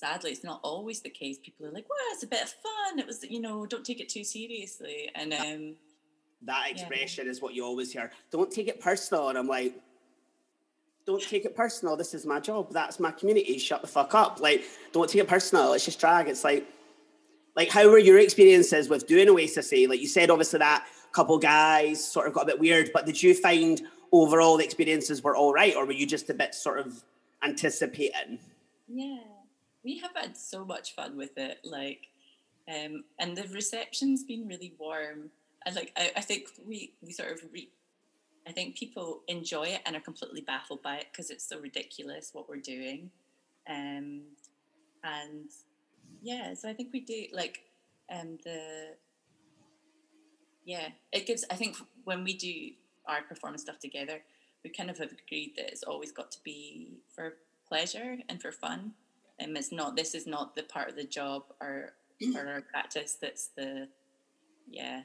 [0.00, 1.38] sadly it's not always the case.
[1.38, 2.98] People are like, "Well, it's a bit of fun.
[2.98, 5.74] It was, you know, don't take it too seriously." And um,
[6.42, 7.30] that expression yeah.
[7.30, 8.10] is what you always hear.
[8.30, 9.74] Don't take it personal, and I'm like.
[11.06, 11.96] Don't take it personal.
[11.96, 12.72] This is my job.
[12.72, 13.58] That's my community.
[13.58, 14.38] Shut the fuck up.
[14.38, 15.72] Like, don't take it personal.
[15.72, 16.28] It's just drag.
[16.28, 16.68] It's like,
[17.56, 19.72] like, how were your experiences with doing Oasis?
[19.72, 22.90] Like you said, obviously that couple guys sort of got a bit weird.
[22.92, 23.80] But did you find
[24.12, 27.02] overall the experiences were all right, or were you just a bit sort of
[27.42, 28.38] anticipating?
[28.86, 29.18] Yeah,
[29.84, 31.58] we have had so much fun with it.
[31.64, 32.08] Like,
[32.68, 35.30] um, and the reception's been really warm.
[35.66, 37.70] And like, I, I think we we sort of re-
[38.46, 42.30] I think people enjoy it and are completely baffled by it because it's so ridiculous
[42.32, 43.10] what we're doing.
[43.68, 44.22] Um,
[45.04, 45.50] and
[46.22, 47.60] yeah, so I think we do like
[48.10, 48.94] um, the
[50.64, 51.44] yeah, it gives.
[51.50, 52.70] I think when we do
[53.06, 54.20] our performance stuff together,
[54.62, 57.34] we kind of have agreed that it's always got to be for
[57.66, 58.92] pleasure and for fun.
[59.40, 59.96] And it's not.
[59.96, 61.94] This is not the part of the job or
[62.36, 63.16] or our practice.
[63.20, 63.88] That's the
[64.68, 65.02] yeah.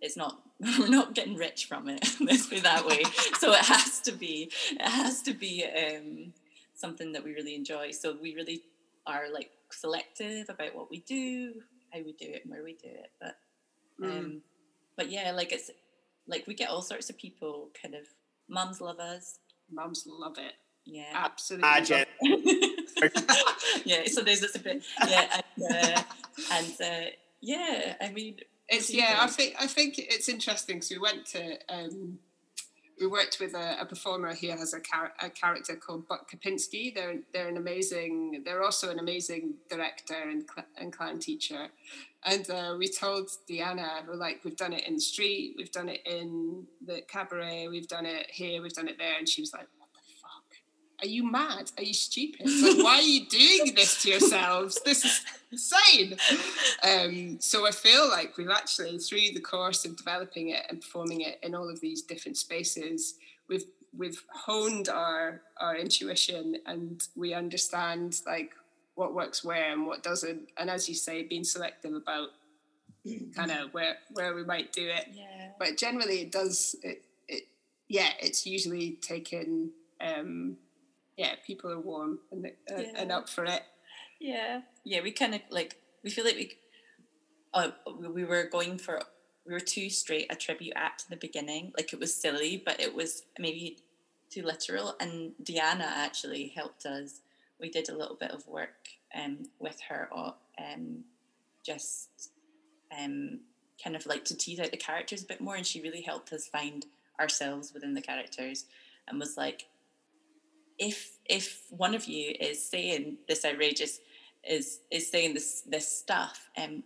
[0.00, 0.40] It's not.
[0.78, 2.06] We're not getting rich from it.
[2.20, 3.02] Let's be that way.
[3.38, 4.50] so it has to be.
[4.70, 6.32] It has to be um,
[6.74, 7.90] something that we really enjoy.
[7.90, 8.62] So we really
[9.06, 11.54] are like selective about what we do,
[11.92, 13.10] how we do it, and where we do it.
[13.20, 13.36] But
[14.00, 14.10] mm.
[14.10, 14.40] um, mm
[14.96, 15.70] but yeah, like it's
[16.26, 17.70] like we get all sorts of people.
[17.80, 18.02] Kind of
[18.50, 19.38] mums love us.
[19.72, 20.52] Mums love it.
[20.84, 21.68] Yeah, absolutely.
[23.84, 24.82] yeah, so there's this a bit.
[25.08, 26.02] Yeah, and, uh,
[26.52, 27.10] and uh,
[27.40, 28.36] yeah, I mean,
[28.68, 29.18] it's yeah.
[29.20, 31.58] I think I think it's interesting because we went to.
[31.68, 32.18] Um,
[33.00, 36.94] we worked with a, a, performer who has a, char- a character called Buck Kapinski.
[36.94, 38.42] They're they're an amazing.
[38.44, 41.68] They're also an amazing director and, cl- and clown teacher.
[42.24, 45.88] And uh, we told Deanna, we're like, we've done it in the street, we've done
[45.88, 49.16] it in the cabaret, we've done it here, we've done it there.
[49.18, 49.79] And she was like, what the fuck?
[51.02, 51.70] Are you mad?
[51.78, 52.46] Are you stupid?
[52.46, 54.80] Like, why are you doing this to yourselves?
[54.84, 55.20] This is
[55.50, 56.16] insane.
[56.82, 61.22] Um, so I feel like we've actually, through the course of developing it and performing
[61.22, 63.14] it in all of these different spaces,
[63.48, 63.64] we've
[63.96, 68.52] we've honed our our intuition and we understand like
[68.94, 70.48] what works where and what doesn't.
[70.56, 72.28] And as you say, being selective about
[73.34, 75.08] kind of where where we might do it.
[75.12, 75.48] Yeah.
[75.58, 76.76] but generally it does.
[76.82, 77.44] It, it
[77.88, 79.70] yeah, it's usually taken.
[80.00, 80.56] Um,
[81.20, 82.92] yeah, people are warm and uh, yeah.
[82.96, 83.62] and up for it.
[84.18, 85.02] Yeah, yeah.
[85.02, 86.52] We kind of like we feel like we.
[87.52, 87.72] Uh,
[88.14, 89.02] we were going for
[89.44, 91.72] we were too straight a tribute act in the beginning.
[91.76, 93.76] Like it was silly, but it was maybe
[94.30, 94.94] too literal.
[94.98, 97.20] And Diana actually helped us.
[97.60, 101.04] We did a little bit of work um, with her, or um,
[101.66, 102.30] just
[102.98, 103.40] um,
[103.82, 105.56] kind of like to tease out the characters a bit more.
[105.56, 106.86] And she really helped us find
[107.20, 108.64] ourselves within the characters
[109.06, 109.66] and was like,
[110.80, 114.00] if if one of you is saying this outrageous
[114.42, 116.82] is is saying this this stuff, um,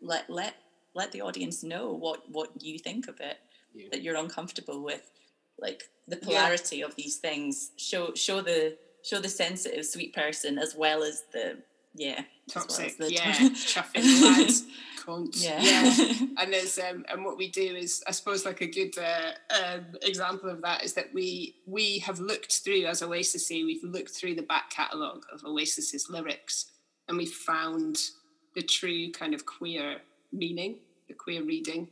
[0.00, 0.54] let let
[0.94, 3.38] let the audience know what what you think of it
[3.74, 3.88] yeah.
[3.90, 5.10] that you're uncomfortable with
[5.58, 6.86] like the polarity yeah.
[6.86, 11.58] of these things show show the show the sensitive sweet person as well as the
[11.94, 14.64] yeah toxic yeah chuffing lads
[15.32, 15.60] yeah.
[15.60, 16.12] yeah.
[16.38, 19.84] and there's um and what we do is i suppose like a good uh, um,
[20.02, 24.34] example of that is that we we have looked through as oasis we've looked through
[24.34, 26.70] the back catalogue of oasis's lyrics
[27.08, 27.98] and we found
[28.54, 29.98] the true kind of queer
[30.32, 30.76] meaning
[31.12, 31.88] the queer reading.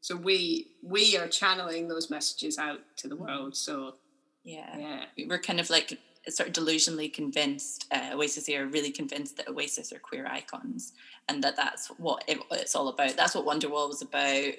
[0.00, 3.96] So we we are channeling those messages out to the world so
[4.44, 5.04] yeah.
[5.16, 5.26] yeah.
[5.26, 5.98] We're kind of like
[6.30, 10.92] sort of delusionally convinced uh, oasis are really convinced that oasis are queer icons
[11.28, 14.52] and that that's what it, it's all about that's what wonderwall was about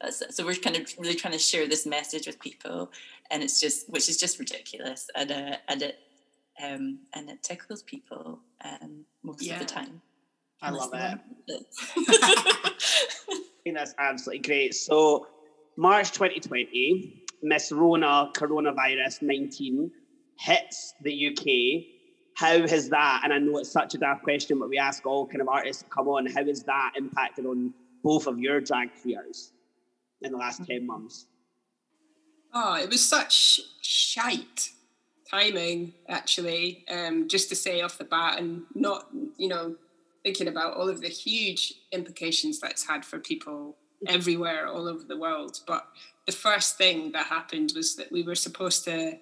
[0.00, 2.90] that's, so we're kind of really trying to share this message with people
[3.30, 5.98] and it's just which is just ridiculous and uh, and it
[6.62, 9.54] um, and it tickles people um, most yeah.
[9.54, 10.00] of the time
[10.60, 11.66] I love it.
[13.68, 14.74] think that's absolutely great.
[14.74, 15.26] So,
[15.76, 19.90] March 2020, Miss Rona coronavirus 19
[20.38, 21.84] hits the UK.
[22.34, 25.26] How has that, and I know it's such a daft question, but we ask all
[25.26, 27.74] kind of artists come on, how has that impacted on
[28.04, 29.52] both of your drag careers
[30.22, 31.26] in the last 10 months?
[32.54, 34.70] Oh, it was such shite
[35.28, 39.74] timing, actually, um, just to say off the bat, and not, you know,
[40.22, 43.76] thinking about all of the huge implications that's had for people
[44.06, 45.60] everywhere all over the world.
[45.66, 45.86] But
[46.26, 49.18] the first thing that happened was that we were supposed to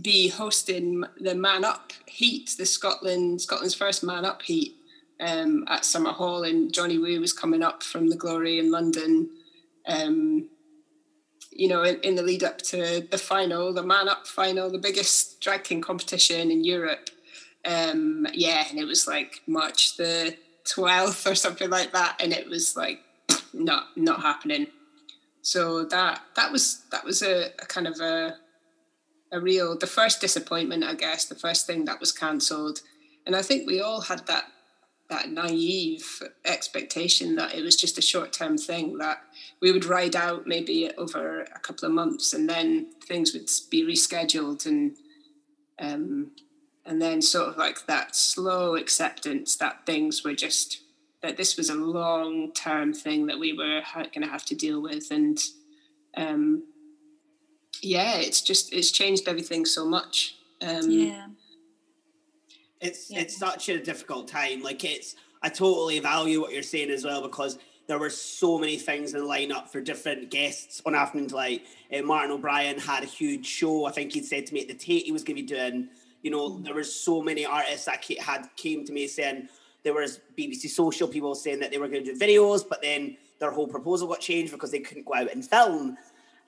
[0.00, 4.76] be hosting the Man Up Heat, the Scotland Scotland's first Man Up Heat
[5.20, 9.30] um, at Summerhall, and Johnny Woo was coming up from the Glory in London.
[9.86, 10.48] Um,
[11.50, 14.78] you know, in, in, the lead up to the final, the Man Up final, the
[14.78, 17.10] biggest drag king competition in Europe,
[17.64, 22.16] um, yeah, and it was like March the 12th or something like that.
[22.20, 23.00] And it was like
[23.52, 24.68] not not happening.
[25.42, 28.36] So that that was that was a, a kind of a
[29.32, 32.80] a real the first disappointment, I guess, the first thing that was cancelled.
[33.26, 34.44] And I think we all had that
[35.08, 39.22] that naive expectation that it was just a short term thing that
[39.60, 43.82] we would ride out maybe over a couple of months and then things would be
[43.82, 44.96] rescheduled and
[45.80, 46.32] um,
[46.84, 50.82] and then sort of like that slow acceptance that things were just
[51.22, 54.82] that this was a long term thing that we were going to have to deal
[54.82, 55.38] with and
[56.16, 56.64] um
[57.82, 60.36] yeah it's just it's changed everything so much.
[60.60, 61.26] Um yeah.
[62.80, 63.20] It's yeah.
[63.20, 64.62] it's such a difficult time.
[64.62, 68.76] Like it's i totally value what you're saying as well because there were so many
[68.76, 71.62] things in the lineup for different guests on afternoon like
[71.96, 74.74] uh, martin o'brien had a huge show i think he'd said to me at the
[74.74, 75.88] tate he was going to be doing.
[76.22, 79.48] You know, there were so many artists that had came to me saying
[79.84, 83.16] there was BBC Social people saying that they were going to do videos, but then
[83.38, 85.96] their whole proposal got changed because they couldn't go out and film.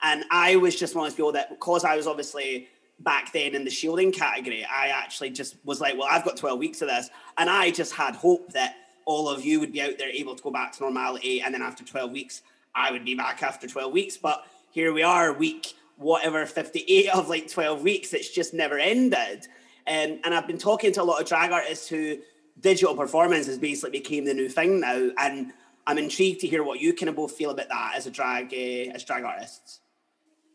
[0.01, 2.67] And I was just one of those people that because I was obviously
[2.99, 6.59] back then in the shielding category, I actually just was like, well, I've got 12
[6.59, 7.09] weeks of this.
[7.37, 8.75] And I just had hope that
[9.05, 11.41] all of you would be out there able to go back to normality.
[11.41, 12.41] And then after 12 weeks,
[12.75, 14.17] I would be back after 12 weeks.
[14.17, 18.13] But here we are, week whatever, 58 of like 12 weeks.
[18.13, 19.47] It's just never ended.
[19.87, 22.17] And I've been talking to a lot of drag artists who
[22.59, 25.09] digital performance has basically became the new thing now.
[25.17, 25.53] And
[25.87, 28.53] I'm intrigued to hear what you kind of both feel about that as a drag
[28.53, 29.79] uh, as drag artists.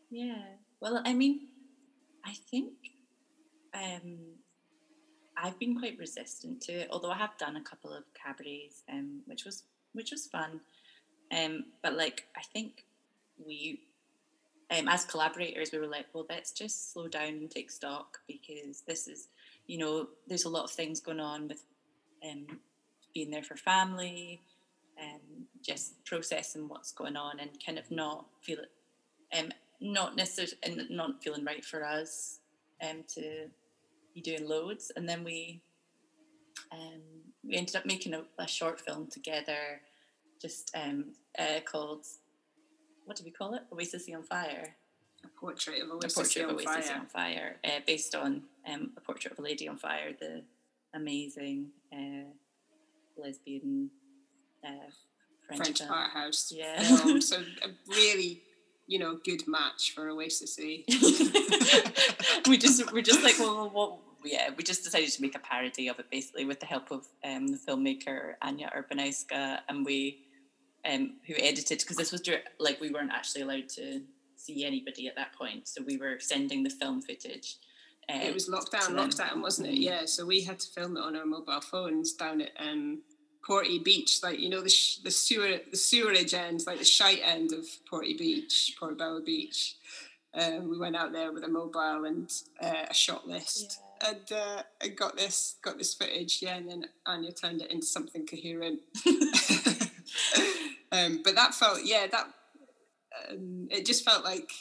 [0.09, 0.43] Yeah.
[0.79, 1.47] Well, I mean,
[2.25, 2.73] I think
[3.73, 4.17] um,
[5.35, 9.21] I've been quite resistant to it, although I have done a couple of cabarets, um,
[9.25, 10.61] which was which was fun.
[11.35, 12.85] Um, but like, I think
[13.45, 13.81] we
[14.77, 18.81] um, as collaborators, we were like, well, let's just slow down and take stock because
[18.87, 19.29] this is,
[19.67, 21.63] you know, there's a lot of things going on with
[22.29, 22.59] um,
[23.13, 24.41] being there for family
[24.97, 28.71] and just processing what's going on and kind of not feel it,
[29.37, 32.39] um, not necessarily, and not feeling right for us
[32.81, 33.47] um, to
[34.13, 34.91] be doing loads.
[34.95, 35.61] And then we,
[36.71, 37.01] um,
[37.43, 39.81] we ended up making a, a short film together,
[40.41, 42.05] just um, uh, called
[43.07, 43.61] what do we call it?
[43.71, 44.75] Oasis on Fire.
[45.23, 46.99] A portrait of Oasis, a portrait on, of Oasis Fire.
[46.99, 50.43] on Fire, uh, based on um, a portrait of a lady on fire, the
[50.93, 52.27] amazing uh,
[53.17, 53.89] lesbian
[54.63, 54.91] uh,
[55.47, 56.51] French, French art house.
[56.53, 56.81] Yeah.
[56.81, 57.21] Film.
[57.21, 58.41] so a really,
[58.87, 60.57] you know, good match for Oasis.
[62.47, 65.87] we just we're just like well, what yeah, we just decided to make a parody
[65.87, 70.23] of it basically with the help of um, the filmmaker Anya Urbanowska and we
[70.85, 72.21] um, who edited because this was
[72.59, 74.01] like we weren't actually allowed to
[74.35, 77.57] see anybody at that point, so we were sending the film footage.
[78.09, 79.75] Um, it was lockdown, lockdown, wasn't it?
[79.75, 79.83] Mm.
[79.83, 83.01] Yeah, so we had to film it on our mobile phones down at um,
[83.47, 87.21] Porty Beach, like you know the sh- the sewer the sewerage end, like the shite
[87.23, 89.75] end of Porty Beach, Portobello Beach.
[90.33, 92.31] Um, we went out there with a mobile and
[92.61, 94.09] uh, a shot list, yeah.
[94.09, 96.41] and uh, and got this got this footage.
[96.41, 98.81] Yeah, and then Anya turned it into something coherent.
[100.91, 102.27] um, but that felt yeah that
[103.29, 104.51] um, it just felt like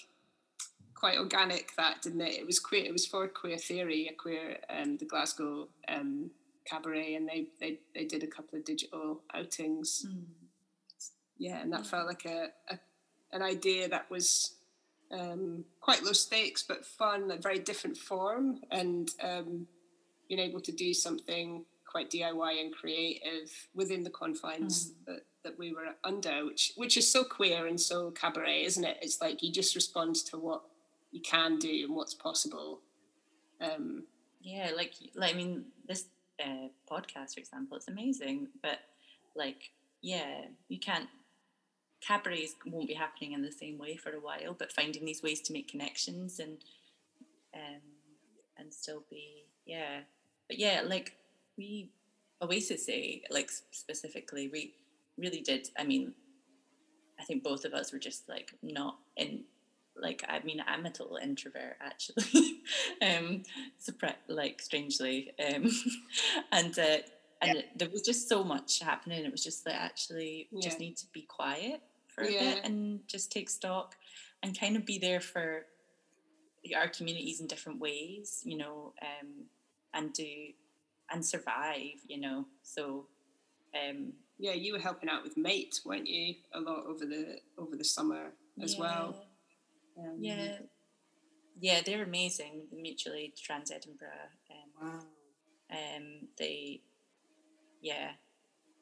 [0.94, 4.56] quite organic that didn't it it was queer it was for queer theory a queer
[4.70, 6.30] um, the glasgow um,
[6.66, 10.24] cabaret and they, they they did a couple of digital outings mm.
[11.38, 11.86] yeah and that mm.
[11.86, 12.78] felt like a, a,
[13.32, 14.56] an idea that was
[15.12, 19.66] um, quite low stakes but fun a very different form and um,
[20.28, 24.94] being able to do something quite diy and creative within the confines mm.
[25.06, 28.98] that that we were under, which which is so queer and so cabaret, isn't it?
[29.00, 30.62] It's like you just respond to what
[31.12, 32.80] you can do and what's possible.
[33.60, 34.04] Um,
[34.42, 36.06] yeah, like like I mean, this
[36.90, 38.78] podcast, for example, it's amazing, but
[39.34, 39.70] like,
[40.02, 41.08] yeah, you can't.
[42.06, 45.40] Cabarets won't be happening in the same way for a while, but finding these ways
[45.40, 46.58] to make connections and
[47.54, 47.80] um,
[48.58, 50.00] and still be yeah,
[50.48, 51.16] but yeah, like
[51.56, 51.90] we
[52.42, 54.74] Oasis say like specifically we
[55.18, 55.70] really did.
[55.78, 56.12] I mean,
[57.18, 59.44] I think both of us were just like not in.
[60.00, 62.60] Like I mean, I'm a total introvert actually,
[63.02, 63.42] um,
[64.28, 65.70] like strangely, um,
[66.52, 66.98] and uh,
[67.42, 67.62] and yeah.
[67.76, 69.24] there was just so much happening.
[69.24, 70.60] It was just like actually yeah.
[70.60, 72.54] just need to be quiet for a yeah.
[72.54, 73.94] bit and just take stock
[74.42, 75.66] and kind of be there for
[76.76, 79.44] our communities in different ways, you know, um,
[79.94, 80.26] and do
[81.10, 82.46] and survive, you know.
[82.62, 83.06] So
[83.74, 86.34] um, yeah, you were helping out with Mate, weren't you?
[86.52, 88.32] A lot over the over the summer
[88.62, 89.25] as well.
[89.98, 90.58] Um, yeah,
[91.60, 92.62] yeah, they're amazing.
[92.72, 94.08] mutually Trans Edinburgh.
[94.50, 95.00] Um, wow.
[95.70, 96.82] Um, they,
[97.80, 98.10] yeah.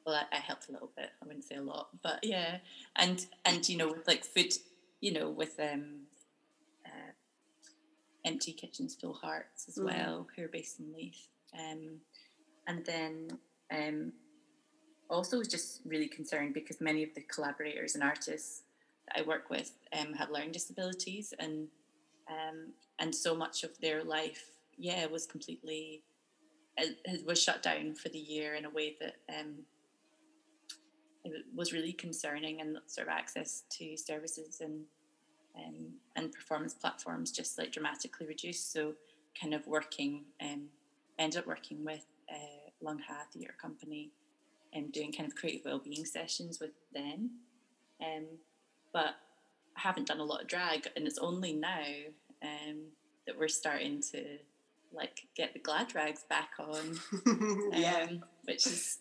[0.05, 1.11] Well, I, I, helped a little bit.
[1.23, 2.59] I wouldn't say a lot, but yeah,
[2.97, 4.53] and and you know with like food,
[5.01, 6.01] you know with um,
[6.85, 7.13] uh,
[8.27, 9.85] Empty Kitchens Full Hearts as mm.
[9.85, 12.01] well, who are based in Leith, um,
[12.67, 13.39] and then
[13.73, 14.13] um,
[15.09, 18.64] also was just really concerned because many of the collaborators and artists
[19.17, 21.69] I work with um, have learning disabilities and
[22.29, 26.03] um, and so much of their life, yeah, was completely
[26.77, 29.59] it was shut down for the year in a way that um,
[31.25, 34.83] it was really concerning and sort of access to services and
[35.57, 38.73] um, and performance platforms just like dramatically reduced.
[38.73, 38.95] So
[39.41, 40.65] kind of working um,
[41.19, 44.11] ended up working with uh, Lung Ha Theatre Company
[44.75, 47.31] um, doing kind of creative well-being sessions with them.
[48.03, 48.27] Um,
[48.95, 49.17] but
[49.77, 51.85] I haven't done a lot of drag, and it's only now
[52.43, 52.79] um,
[53.27, 54.39] that we're starting to
[54.95, 57.01] like get the glad rags back on,
[57.73, 58.07] yeah.
[58.09, 59.01] Um, which is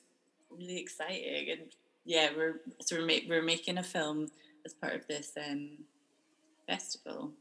[0.49, 1.51] really exciting.
[1.51, 4.29] And yeah, we're so we're, ma- we're making a film
[4.65, 5.77] as part of this um,
[6.67, 7.31] festival.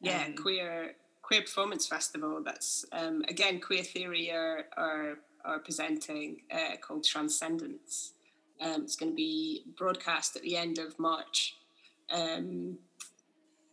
[0.00, 2.42] Yeah, um, queer queer performance festival.
[2.44, 8.12] That's um, again queer theory are are are presenting uh, called Transcendence.
[8.60, 11.56] Um, it's going to be broadcast at the end of March.
[12.12, 12.78] Um,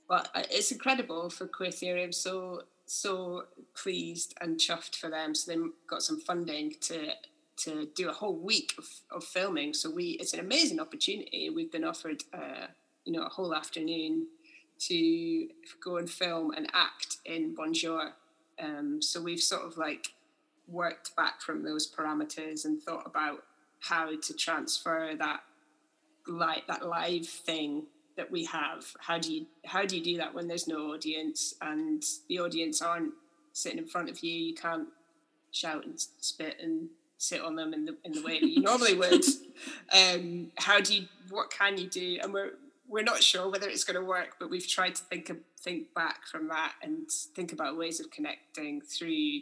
[0.07, 2.03] but uh, it's incredible for Queer Theory.
[2.03, 3.43] I'm so so
[3.75, 5.35] pleased and chuffed for them.
[5.35, 7.11] So they got some funding to
[7.57, 9.73] to do a whole week of, of filming.
[9.73, 11.49] So we it's an amazing opportunity.
[11.49, 12.67] We've been offered uh,
[13.05, 14.27] you know a whole afternoon
[14.79, 15.47] to
[15.83, 18.13] go and film and act in Bonjour.
[18.61, 20.13] Um, so we've sort of like
[20.67, 23.43] worked back from those parameters and thought about
[23.79, 25.41] how to transfer that
[26.27, 27.83] like that live thing
[28.19, 31.55] that we have how do you how do you do that when there's no audience
[31.61, 33.13] and the audience aren't
[33.53, 34.33] sitting in front of you?
[34.33, 34.89] You can't
[35.51, 38.93] shout and spit and sit on them in the in the way that you normally
[39.03, 39.23] would.
[39.93, 42.19] Um, how do you what can you do?
[42.21, 42.51] And we're
[42.89, 45.93] we're not sure whether it's going to work but we've tried to think of, think
[45.93, 49.41] back from that and think about ways of connecting through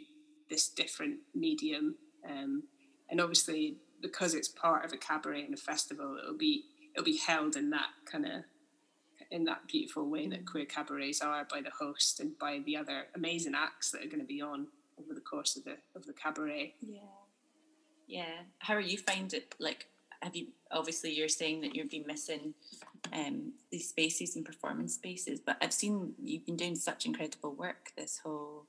[0.50, 1.96] this different medium.
[2.24, 2.62] Um,
[3.10, 6.62] and obviously, because it's part of a cabaret and a festival, it'll be
[6.94, 8.44] it'll be held in that kind of
[9.30, 13.06] in that beautiful way that queer cabarets are by the host and by the other
[13.14, 14.66] amazing acts that are going to be on
[14.98, 16.74] over the course of the of the cabaret.
[16.80, 17.00] Yeah,
[18.06, 18.42] yeah.
[18.58, 19.54] How are you find it?
[19.58, 19.88] Like,
[20.22, 22.54] have you obviously you're saying that you've been missing
[23.12, 27.90] um, these spaces and performance spaces, but I've seen you've been doing such incredible work
[27.96, 28.66] this whole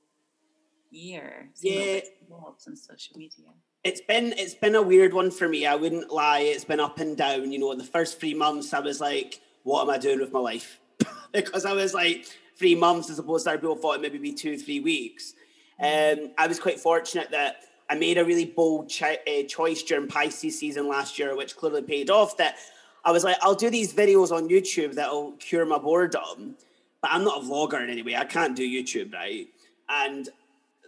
[0.90, 1.50] year.
[1.60, 2.00] Yeah,
[2.30, 3.46] on social media.
[3.82, 5.66] It's been it's been a weird one for me.
[5.66, 6.40] I wouldn't lie.
[6.40, 7.50] It's been up and down.
[7.50, 10.40] You know, the first three months I was like, "What am I doing with my
[10.40, 10.80] life?"
[11.32, 14.32] because I was like three months as opposed to other people thought it maybe be
[14.32, 15.34] two, three weeks.
[15.80, 20.58] Um, I was quite fortunate that I made a really bold uh, choice during Pisces
[20.58, 22.36] season last year, which clearly paid off.
[22.36, 22.56] That
[23.04, 26.56] I was like, I'll do these videos on YouTube that'll cure my boredom,
[27.00, 28.14] but I'm not a vlogger in any way.
[28.14, 29.48] I can't do YouTube, right?
[29.88, 30.28] And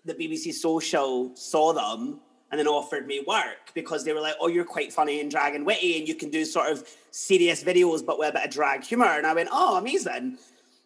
[0.04, 2.20] the BBC Social saw them
[2.52, 5.54] and then offered me work because they were like, "Oh, you're quite funny and drag
[5.54, 8.50] and witty, and you can do sort of serious videos but with a bit of
[8.50, 10.38] drag humor." And I went, "Oh, amazing!"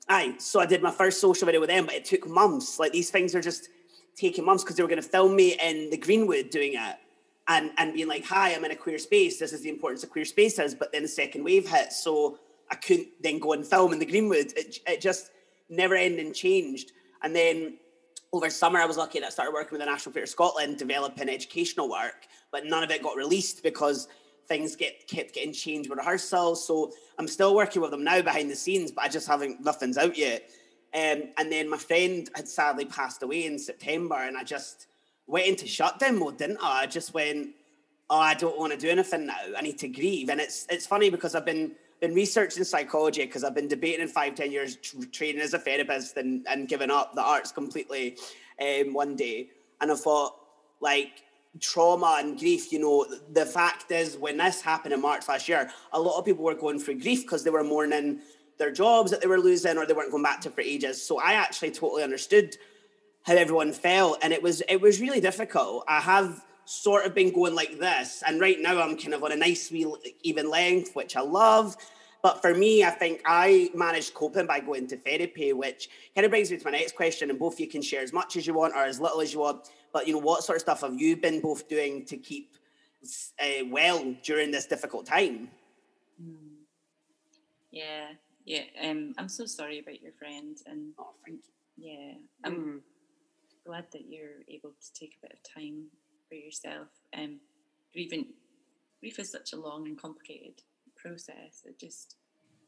[0.08, 2.78] Aye, so I did my first social video with them, but it took months.
[2.78, 3.68] Like these things are just
[4.14, 6.96] taking months because they were going to film me in the Greenwood doing it,
[7.48, 9.40] and and being like, "Hi, I'm in a queer space.
[9.40, 12.38] This is the importance of queer spaces." But then the second wave hit, so
[12.70, 14.52] I couldn't then go and film in the Greenwood.
[14.56, 15.30] It, it just
[15.68, 16.92] never ending changed,
[17.22, 17.78] and then
[18.36, 21.28] over summer, I was lucky that I started working with the National Theatre Scotland, developing
[21.28, 24.08] educational work, but none of it got released because
[24.46, 26.66] things get kept getting changed with rehearsals.
[26.66, 29.98] So I'm still working with them now behind the scenes, but I just haven't nothing's
[29.98, 30.48] out yet.
[30.94, 34.86] Um, and then my friend had sadly passed away in September, and I just
[35.26, 36.82] went into shutdown mode, didn't I?
[36.82, 37.48] I just went,
[38.08, 39.34] oh, I don't want to do anything now.
[39.56, 40.28] I need to grieve.
[40.28, 44.08] And it's it's funny because I've been been researching psychology because I've been debating in
[44.08, 44.76] five, ten years,
[45.12, 48.16] training as a therapist and, and giving up the arts completely
[48.60, 49.50] um, one day.
[49.80, 50.36] And I thought,
[50.80, 51.22] like,
[51.60, 55.70] trauma and grief, you know, the fact is when this happened in March last year,
[55.92, 58.20] a lot of people were going through grief because they were mourning
[58.58, 61.02] their jobs that they were losing or they weren't going back to for ages.
[61.02, 62.56] So I actually totally understood
[63.22, 64.18] how everyone felt.
[64.22, 65.84] And it was it was really difficult.
[65.88, 68.22] I have sort of been going like this.
[68.26, 69.86] And right now I'm kind of on a nice wee
[70.22, 71.76] even length, which I love.
[72.22, 76.30] But for me, I think I managed coping by going to therapy, which kind of
[76.30, 77.30] brings me to my next question.
[77.30, 79.32] And both of you can share as much as you want or as little as
[79.32, 79.70] you want.
[79.92, 82.56] But you know, what sort of stuff have you been both doing to keep
[83.40, 85.50] uh, well during this difficult time?
[86.20, 86.34] Hmm.
[87.70, 88.08] Yeah,
[88.44, 88.62] yeah.
[88.82, 91.40] Um, I'm so sorry about your friend, and oh, thank
[91.76, 91.90] you.
[91.92, 92.80] Yeah, I'm mm.
[93.66, 95.84] glad that you're able to take a bit of time
[96.28, 96.88] for yourself.
[97.16, 97.40] Um,
[97.92, 98.26] grieving,
[99.00, 100.62] grief is such a long and complicated
[100.96, 101.62] process.
[101.64, 102.16] It just,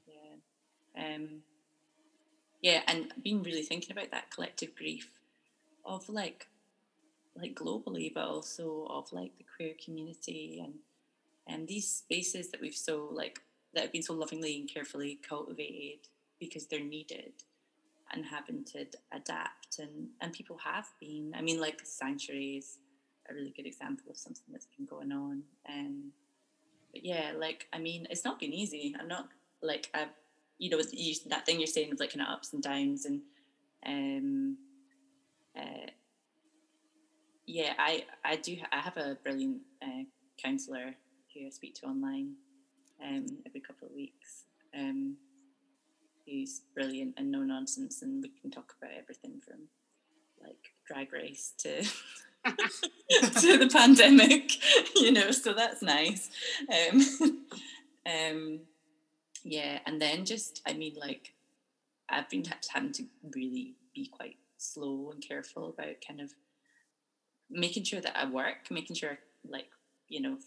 [0.06, 1.42] yeah, um,
[2.62, 5.11] yeah, and been really thinking about that collective grief
[5.84, 6.48] of like,
[7.36, 10.74] like globally, but also of like the queer community and
[11.48, 13.40] and these spaces that we've so like
[13.74, 16.00] that have been so lovingly and carefully cultivated
[16.38, 17.32] because they're needed
[18.12, 22.78] and having to adapt and and people have been i mean like Sanctuary's
[23.30, 25.42] a really good example of something that's been going on.
[25.68, 26.12] Um,
[26.92, 28.94] but yeah, like I mean, it's not been easy.
[28.98, 29.28] I'm not
[29.62, 30.08] like I've
[30.58, 33.20] you know you, that thing you're saying of like kind of ups and downs and
[33.86, 34.56] um,
[35.56, 35.90] uh,
[37.46, 40.04] yeah, I I do I have a brilliant uh,
[40.42, 40.94] counselor
[41.34, 42.34] who I speak to online
[43.02, 44.44] um, every couple of weeks.
[44.76, 45.16] Um,
[46.28, 49.60] who's brilliant and no nonsense, and we can talk about everything from
[50.42, 51.84] like drag race to
[52.57, 54.53] to the pandemic,
[54.96, 56.30] you know, so that's nice.
[56.68, 57.03] Um,
[58.07, 58.61] um,
[59.44, 61.32] yeah, and then just, I mean, like,
[62.09, 66.32] I've been having to really be quite slow and careful about kind of
[67.51, 69.18] making sure that I work, making sure,
[69.49, 69.68] like,
[70.09, 70.38] you know,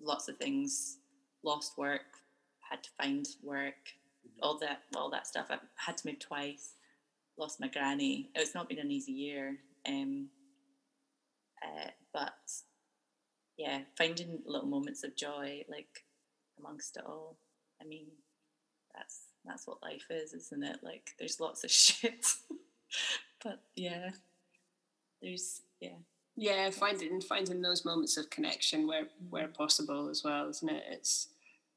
[0.00, 0.98] lots of things,
[1.42, 2.02] lost work,
[2.70, 3.74] had to find work,
[4.26, 4.42] mm-hmm.
[4.42, 5.46] all that, all that stuff.
[5.50, 6.74] I've had to move twice,
[7.38, 8.30] lost my granny.
[8.34, 9.56] It's not been an easy year.
[9.86, 10.28] Um,
[11.64, 12.32] uh, but
[13.56, 16.04] yeah, finding little moments of joy, like
[16.58, 17.36] amongst it all.
[17.80, 18.06] I mean,
[18.94, 20.78] that's that's what life is, isn't it?
[20.82, 22.26] Like, there's lots of shit,
[23.42, 24.10] but yeah,
[25.22, 25.96] there's yeah.
[26.36, 30.82] Yeah, finding finding those moments of connection where where possible as well, isn't it?
[30.90, 31.28] It's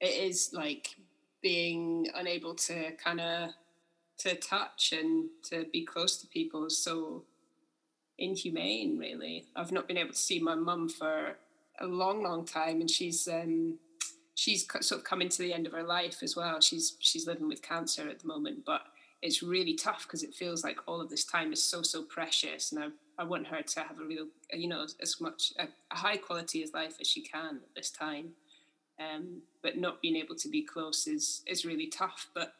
[0.01, 0.95] it is like
[1.41, 3.51] being unable to kind of
[4.19, 7.23] to touch and to be close to people so
[8.17, 9.45] inhumane, really.
[9.55, 11.35] I've not been able to see my mum for
[11.79, 13.77] a long, long time, and she's um,
[14.35, 16.59] she's sort of coming to the end of her life as well.
[16.61, 18.81] She's she's living with cancer at the moment, but
[19.21, 22.71] it's really tough because it feels like all of this time is so so precious,
[22.71, 22.87] and I
[23.19, 26.63] I want her to have a real you know as much a, a high quality
[26.63, 28.33] as life as she can at this time.
[28.99, 32.27] Um, but not being able to be close is is really tough.
[32.33, 32.53] But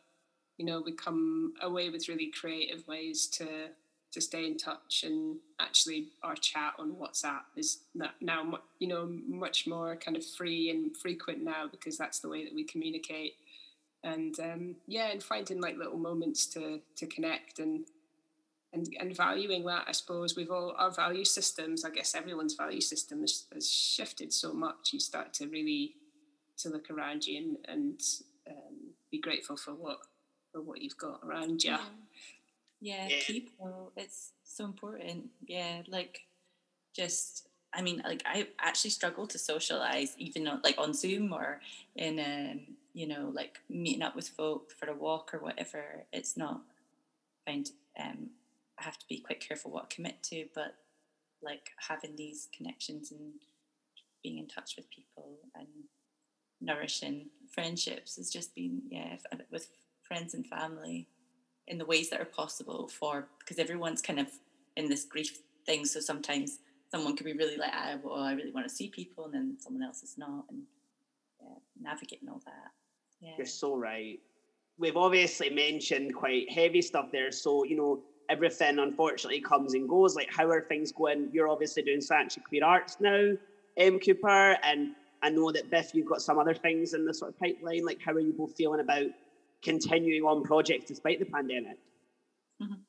[0.58, 3.70] you know, we come away with really creative ways to
[4.12, 7.80] to stay in touch and actually our chat on WhatsApp is
[8.22, 12.44] now you know much more kind of free and frequent now because that's the way
[12.44, 13.34] that we communicate
[14.04, 17.86] and um, yeah and finding like little moments to to connect and
[18.74, 22.82] and and valuing that I suppose we've all our value systems I guess everyone's value
[22.82, 25.96] system has, has shifted so much you start to really
[26.60, 28.02] to look around you and and
[28.50, 29.98] um, be grateful for what
[30.52, 31.72] for what you've got around you.
[31.72, 31.80] Yeah.
[32.82, 33.92] Yeah, yeah, people.
[33.96, 35.30] It's so important.
[35.46, 36.22] Yeah, like
[36.96, 41.62] just I mean, like I actually struggle to socialize, even on, like on Zoom or
[41.96, 42.62] in um,
[42.94, 46.06] you know, like meeting up with folk for a walk or whatever.
[46.14, 46.62] It's not
[47.46, 47.70] find
[48.00, 48.30] um
[48.80, 50.76] I have to be quite careful what I commit to, but
[51.42, 53.34] like having these connections and
[54.24, 55.68] being in touch with people and
[56.62, 59.18] nourishing friendships has just been yeah
[59.52, 59.70] with
[60.04, 61.08] friends and family
[61.68, 64.28] in the ways that are possible for because everyone's kind of
[64.76, 65.86] in this grief thing.
[65.86, 66.60] So sometimes
[66.92, 69.58] someone could be really like ah, well I really want to see people and then
[69.60, 70.64] someone else is not and
[71.42, 72.72] yeah, navigating all that.
[73.20, 73.34] Yeah.
[73.38, 74.20] You're so right.
[74.78, 77.32] We've obviously mentioned quite heavy stuff there.
[77.32, 80.16] So you know everything unfortunately comes and goes.
[80.16, 81.30] Like how are things going?
[81.34, 83.34] You're obviously doing sanctuary queer arts now
[83.80, 87.34] um, Cooper and I know that Biff, you've got some other things in the sort
[87.34, 87.86] of pipeline.
[87.86, 89.08] Like, how are you both feeling about
[89.68, 91.78] continuing on projects despite the pandemic?
[92.62, 92.82] Mm-hmm.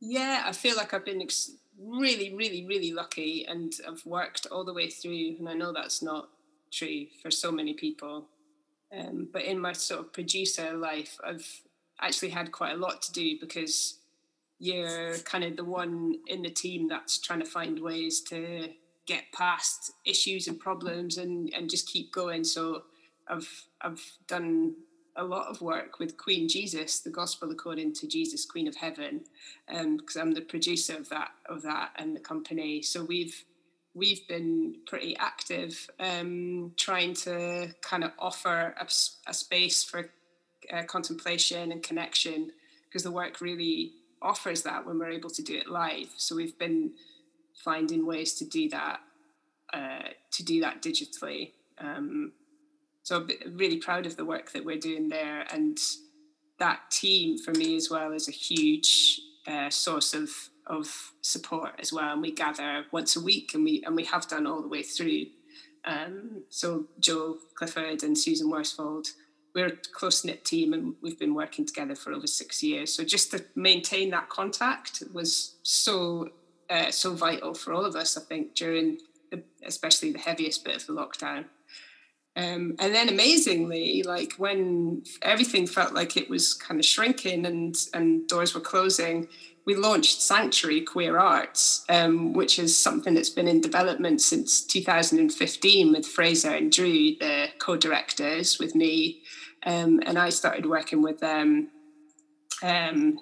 [0.00, 4.64] Yeah, I feel like I've been ex- really, really, really lucky, and I've worked all
[4.64, 5.36] the way through.
[5.38, 6.28] And I know that's not
[6.70, 8.26] true for so many people.
[8.96, 11.48] Um, but in my sort of producer life, I've
[12.00, 13.98] actually had quite a lot to do because
[14.58, 18.68] you're kind of the one in the team that's trying to find ways to
[19.06, 22.82] get past issues and problems and and just keep going so
[23.28, 24.74] i've i've done
[25.18, 29.20] a lot of work with queen jesus the gospel according to jesus queen of heaven
[29.96, 33.44] because um, i'm the producer of that of that and the company so we've
[33.94, 38.86] we've been pretty active um, trying to kind of offer a,
[39.26, 40.10] a space for
[40.72, 42.52] uh, contemplation and connection
[42.84, 43.92] because the work really
[44.22, 46.92] offers that when we're able to do it live so we've been
[47.64, 49.00] finding ways to do that
[49.72, 51.52] uh, to do that digitally.
[51.78, 52.32] Um,
[53.08, 55.78] so I'm really proud of the work that we're doing there, and
[56.58, 60.28] that team for me as well is a huge uh, source of
[60.66, 62.12] of support as well.
[62.12, 64.82] And we gather once a week, and we and we have done all the way
[64.82, 65.24] through.
[65.86, 69.06] Um, so Joe Clifford and Susan Worsfold,
[69.54, 72.92] we're a close knit team, and we've been working together for over six years.
[72.92, 76.28] So just to maintain that contact was so
[76.68, 78.18] uh, so vital for all of us.
[78.18, 78.98] I think during
[79.30, 81.46] the, especially the heaviest bit of the lockdown.
[82.38, 87.76] Um, and then amazingly, like when everything felt like it was kind of shrinking and,
[87.92, 89.26] and doors were closing,
[89.64, 95.92] we launched Sanctuary Queer Arts, um, which is something that's been in development since 2015
[95.92, 99.20] with Fraser and Drew, the co directors, with me.
[99.66, 101.70] Um, and I started working with them
[102.62, 103.18] um,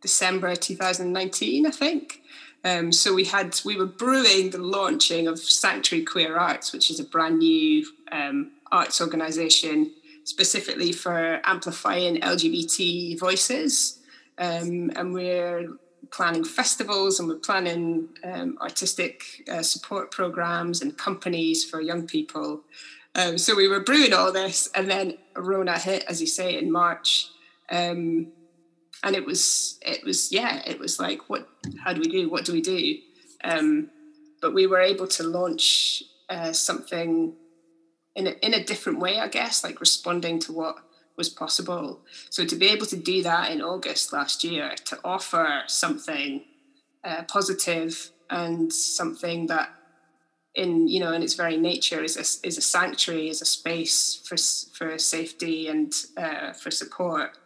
[0.00, 2.22] December 2019, I think.
[2.64, 7.00] Um, so we had we were brewing the launching of Sanctuary Queer Arts, which is
[7.00, 9.92] a brand new um, arts organisation
[10.24, 13.98] specifically for amplifying LGBT voices,
[14.38, 15.68] um, and we're
[16.10, 22.62] planning festivals and we're planning um, artistic uh, support programs and companies for young people.
[23.14, 26.70] Um, so we were brewing all this, and then Rona hit, as you say, in
[26.70, 27.28] March.
[27.70, 28.28] Um,
[29.02, 31.48] and it was it was yeah it was like what
[31.84, 32.30] how do we do?
[32.30, 32.98] What do we do?
[33.44, 33.90] Um,
[34.40, 37.34] but we were able to launch uh, something
[38.14, 40.76] in a, in a different way i guess like responding to what
[41.16, 42.00] was possible.
[42.30, 46.44] So to be able to do that in august last year to offer something
[47.04, 49.70] uh, positive and something that
[50.54, 54.20] in you know in its very nature is a, is a sanctuary is a space
[54.26, 54.36] for
[54.76, 57.38] for safety and uh, for support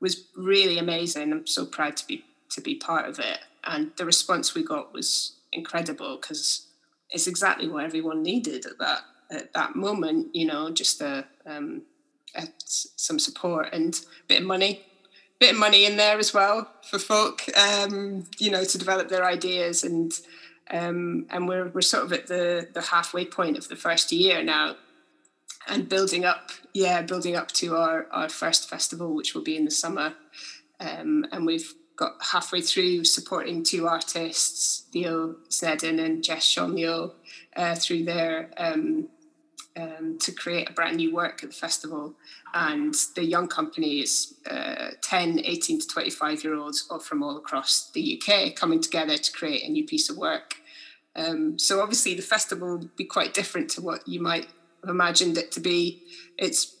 [0.00, 1.32] was really amazing.
[1.32, 4.92] I'm so proud to be to be part of it, and the response we got
[4.92, 6.66] was incredible because
[7.10, 10.34] it's exactly what everyone needed at that at that moment.
[10.34, 11.82] You know, just a, um,
[12.34, 14.84] a, some support and a bit of money,
[15.38, 17.42] bit of money in there as well for folk.
[17.56, 20.18] Um, you know, to develop their ideas and.
[20.72, 24.40] Um, and we're, we're sort of at the, the halfway point of the first year
[24.44, 24.76] now
[25.70, 29.64] and building up, yeah, building up to our, our first festival, which will be in
[29.64, 30.14] the summer.
[30.80, 37.12] Um, and we've got halfway through supporting two artists, Neil Snedden and Jess Shomyo,
[37.56, 39.08] uh, through their um,
[39.76, 42.14] um, to create a brand new work at the festival.
[42.52, 47.90] And the young company is uh, 10, 18 to 25 year olds from all across
[47.92, 50.56] the UK coming together to create a new piece of work.
[51.14, 54.48] Um, so obviously the festival will be quite different to what you might
[54.88, 56.02] imagined it to be.
[56.38, 56.76] It's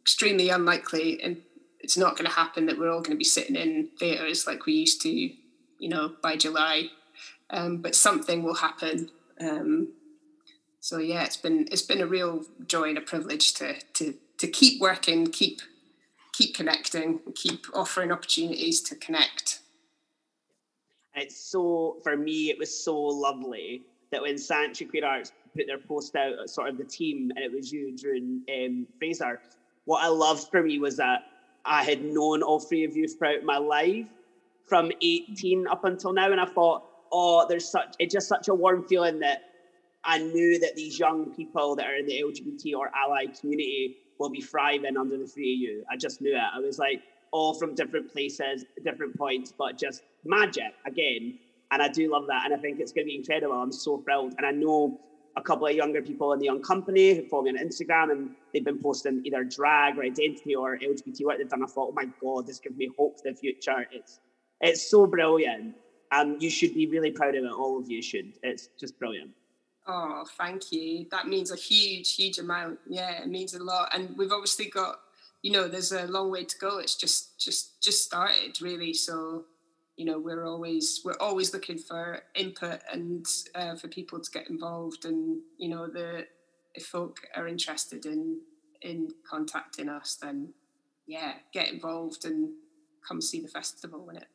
[0.00, 1.42] extremely unlikely and
[1.80, 4.66] it's not going to happen that we're all going to be sitting in theatres like
[4.66, 6.88] we used to, you know, by July.
[7.50, 9.10] Um, but something will happen.
[9.40, 9.92] Um,
[10.80, 14.46] so yeah, it's been it's been a real joy and a privilege to to to
[14.48, 15.60] keep working, keep
[16.32, 19.60] keep connecting, keep offering opportunities to connect.
[21.14, 25.78] It's so for me, it was so lovely that when Sanctuary Queer Arts put their
[25.78, 29.40] post out, sort of the team, and it was you, Drew, and um, Fraser.
[29.84, 31.24] What I loved for me was that
[31.64, 34.06] I had known all three of you throughout my life
[34.66, 36.30] from 18 up until now.
[36.30, 39.42] And I thought, oh, there's such, it's just such a warm feeling that
[40.04, 44.30] I knew that these young people that are in the LGBT or ally community will
[44.30, 45.84] be thriving under the three of you.
[45.90, 46.42] I just knew it.
[46.54, 51.38] I was like, all from different places, different points, but just magic again.
[51.70, 52.44] And I do love that.
[52.44, 53.54] And I think it's going to be incredible.
[53.54, 54.34] I'm so thrilled.
[54.36, 55.00] And I know
[55.36, 58.30] a couple of younger people in the young company who follow me on Instagram and
[58.52, 61.62] they've been posting either drag or identity or LGBT work they've done.
[61.62, 63.86] I thought, oh my God, this gives me hope for the future.
[63.90, 64.20] It's
[64.60, 65.74] it's so brilliant.
[66.12, 67.50] And you should be really proud of it.
[67.50, 68.34] All of you should.
[68.42, 69.30] It's just brilliant.
[69.86, 71.06] Oh, thank you.
[71.10, 72.78] That means a huge, huge amount.
[72.86, 73.90] Yeah, it means a lot.
[73.94, 75.00] And we've obviously got,
[75.42, 76.78] you know, there's a long way to go.
[76.78, 78.92] It's just just just started really.
[78.92, 79.46] So
[79.96, 84.48] you know we're always we're always looking for input and uh, for people to get
[84.48, 86.26] involved and you know the
[86.74, 88.40] if folk are interested in
[88.80, 90.48] in contacting us then
[91.06, 92.50] yeah get involved and
[93.06, 94.26] come see the festival when it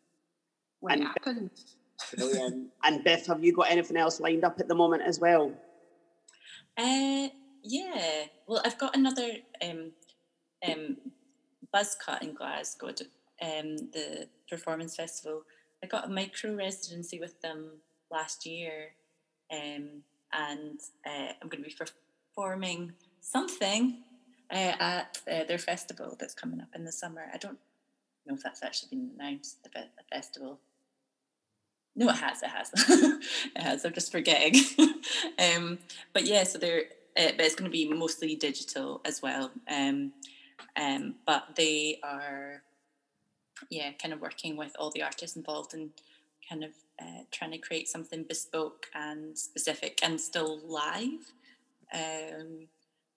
[0.80, 1.76] when and, it happens.
[2.16, 2.70] Brilliant.
[2.84, 5.52] And Biff have you got anything else lined up at the moment as well?
[6.78, 7.30] Uh
[7.64, 8.26] yeah.
[8.46, 9.30] Well i've got another
[9.62, 9.92] um
[10.68, 10.98] um
[11.74, 12.92] buzzcut in glasgow
[13.42, 15.44] um, the performance festival.
[15.84, 17.72] I got a micro residency with them
[18.12, 18.94] last year,
[19.52, 20.02] um,
[20.34, 21.76] and uh, I'm going to be
[22.36, 24.04] performing something
[24.52, 27.28] uh, at uh, their festival that's coming up in the summer.
[27.34, 27.58] I don't
[28.26, 29.64] know if that's actually been announced.
[29.64, 30.60] The, fe- the festival.
[31.96, 32.44] No, it has.
[32.44, 32.72] It has.
[33.56, 33.86] it has.
[33.86, 34.56] I'm just forgetting.
[35.40, 35.80] um,
[36.14, 36.84] but yeah, so they're.
[37.18, 39.52] Uh, but it's going to be mostly digital as well.
[39.68, 40.14] Um,
[40.80, 42.62] um, but they are
[43.70, 45.92] yeah, kind of working with all the artists involved and
[46.50, 51.32] kind of uh, trying to create something bespoke and specific and still live.
[51.94, 52.68] Um,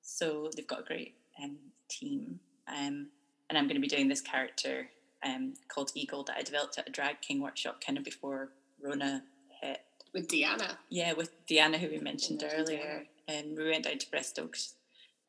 [0.02, 1.56] so they've got a great um,
[1.88, 2.40] team.
[2.68, 3.08] Um,
[3.48, 4.88] and I'm going to be doing this character
[5.24, 8.50] um, called Eagle that I developed at a Drag King workshop kind of before
[8.82, 9.22] Rona
[9.60, 9.80] hit.
[10.12, 10.76] With Deanna.
[10.88, 13.04] Yeah, with Deanna, who we mentioned earlier.
[13.28, 14.50] And we went down to Bristol.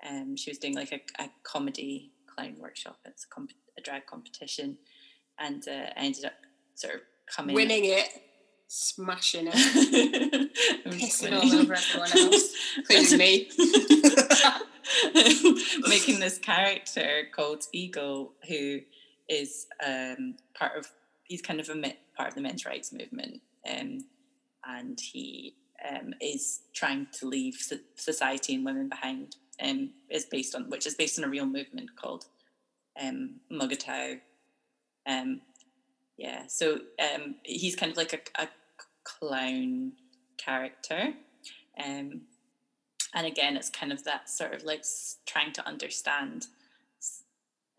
[0.07, 2.97] Um, she was doing like a, a comedy clown workshop.
[3.05, 4.77] It's a, comp- a drag competition
[5.41, 6.33] and uh, I ended up
[6.75, 8.09] sort of coming winning it,
[8.67, 10.53] smashing it,
[10.87, 13.49] pissing all over everyone else, including me.
[15.87, 18.79] Making this character called Eagle, who
[19.29, 20.91] is um, part of
[21.23, 23.99] he's kind of a part of the men's rights movement, um,
[24.65, 25.55] and he
[25.89, 27.57] um, is trying to leave
[27.95, 29.35] society and women behind.
[29.63, 32.25] Um, is based on which is based on a real movement called
[32.99, 33.35] um,
[35.07, 35.41] um,
[36.17, 38.47] yeah, so um, he's kind of like a, a
[39.03, 39.93] clown
[40.37, 41.13] character.
[41.83, 42.21] Um,
[43.13, 44.85] and again, it's kind of that sort of like
[45.25, 46.47] trying to understand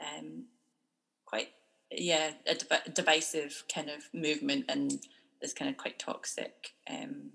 [0.01, 0.45] um,
[1.25, 1.51] quite,
[1.91, 5.01] yeah, a div- divisive kind of movement and
[5.41, 7.31] this kind of quite toxic um,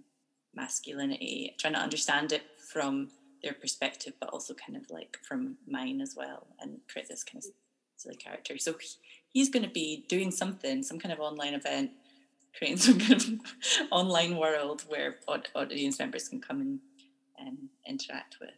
[0.55, 3.09] masculinity, trying to understand it from
[3.43, 7.43] their perspective, but also kind of like from mine as well, and create this kind
[7.43, 7.51] of
[7.95, 8.57] silly character.
[8.57, 8.75] So
[9.29, 11.91] he's going to be doing something, some kind of online event,
[12.57, 13.29] creating some kind of
[13.91, 15.15] online world where
[15.55, 16.79] audience members can come and
[17.39, 18.49] um, interact with.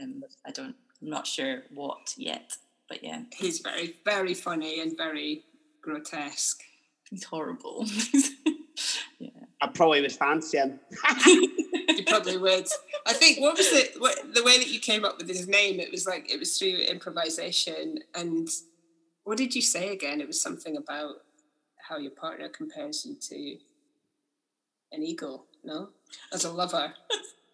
[0.00, 2.56] Um, I don't, I'm not sure what yet,
[2.88, 3.22] but yeah.
[3.36, 5.44] He's very, very funny and very
[5.80, 6.62] grotesque.
[7.10, 7.86] He's horrible.
[9.18, 9.30] yeah.
[9.60, 10.80] I probably would fancy him.
[11.26, 12.66] you probably would.
[13.06, 14.00] I think what was it?
[14.00, 15.80] What, the way that you came up with his name?
[15.80, 18.48] It was like it was through improvisation and
[19.24, 20.20] what did you say again?
[20.20, 21.16] It was something about
[21.88, 23.56] how your partner compares you to
[24.92, 25.88] an eagle, no?
[26.32, 26.92] As a lover.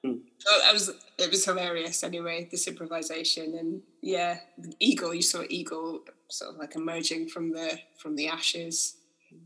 [0.03, 0.15] Hmm.
[0.49, 0.89] Oh, I was
[1.19, 4.39] it was hilarious anyway, this improvisation and yeah,
[4.79, 8.97] eagle, you saw eagle sort of like emerging from the from the ashes.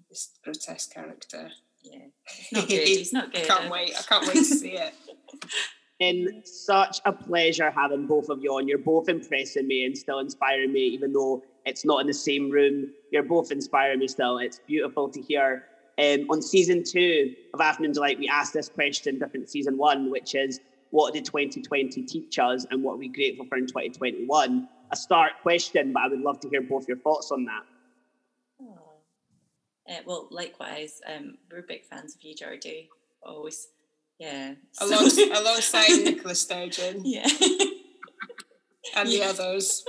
[0.09, 1.51] This grotesque character.
[1.83, 2.07] Yeah.
[2.29, 2.87] He's not good.
[2.87, 3.43] He's not good.
[3.43, 3.95] I can't wait.
[3.99, 4.95] I can't wait to see it.
[5.99, 8.69] been such a pleasure having both of you on.
[8.69, 12.51] You're both impressing me and still inspiring me, even though it's not in the same
[12.51, 12.93] room.
[13.11, 14.39] You're both inspiring me still.
[14.39, 15.65] It's beautiful to hear.
[15.99, 20.35] Um, on season two of Afternoon Deelight, we asked this question different season one, which
[20.35, 20.61] is
[20.91, 24.69] what did 2020 teach us and what are we grateful for in 2021?
[24.91, 27.63] A stark question, but I would love to hear both your thoughts on that.
[29.89, 32.89] Uh, well, likewise, um, we're big fans of you, Jordy.
[33.23, 33.69] Always,
[34.19, 34.55] yeah.
[34.81, 37.03] Alongs- alongside Nicola Sturgeon.
[37.05, 37.27] Yeah.
[38.97, 39.85] and the others.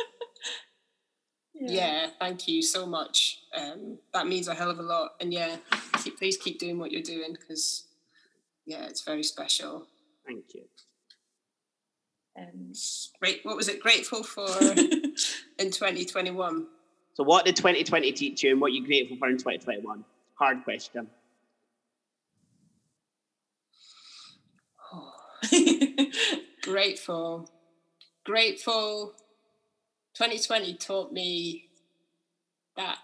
[1.65, 2.03] Yeah.
[2.03, 2.07] yeah.
[2.19, 3.41] thank you so much.
[3.55, 5.11] Um, that means a hell of a lot.
[5.19, 5.57] And yeah,
[6.03, 7.87] keep, please keep doing what you're doing because,
[8.65, 9.87] yeah, it's very special.
[10.25, 10.63] Thank you.
[12.37, 12.73] Um,
[13.21, 13.41] Great.
[13.43, 14.47] What was it grateful for
[15.57, 16.67] in 2021?
[17.13, 20.03] So, what did 2020 teach you, and what are you grateful for in 2021?
[20.37, 21.07] Hard question.
[26.61, 27.49] grateful.
[28.25, 29.13] Grateful.
[30.15, 31.67] 2020 taught me
[32.77, 32.97] that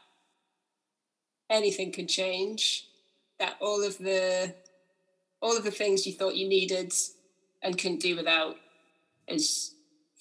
[1.49, 2.87] anything could change,
[3.39, 4.55] that all of the
[5.41, 6.93] all of the things you thought you needed
[7.61, 8.55] and couldn't do without
[9.27, 9.75] is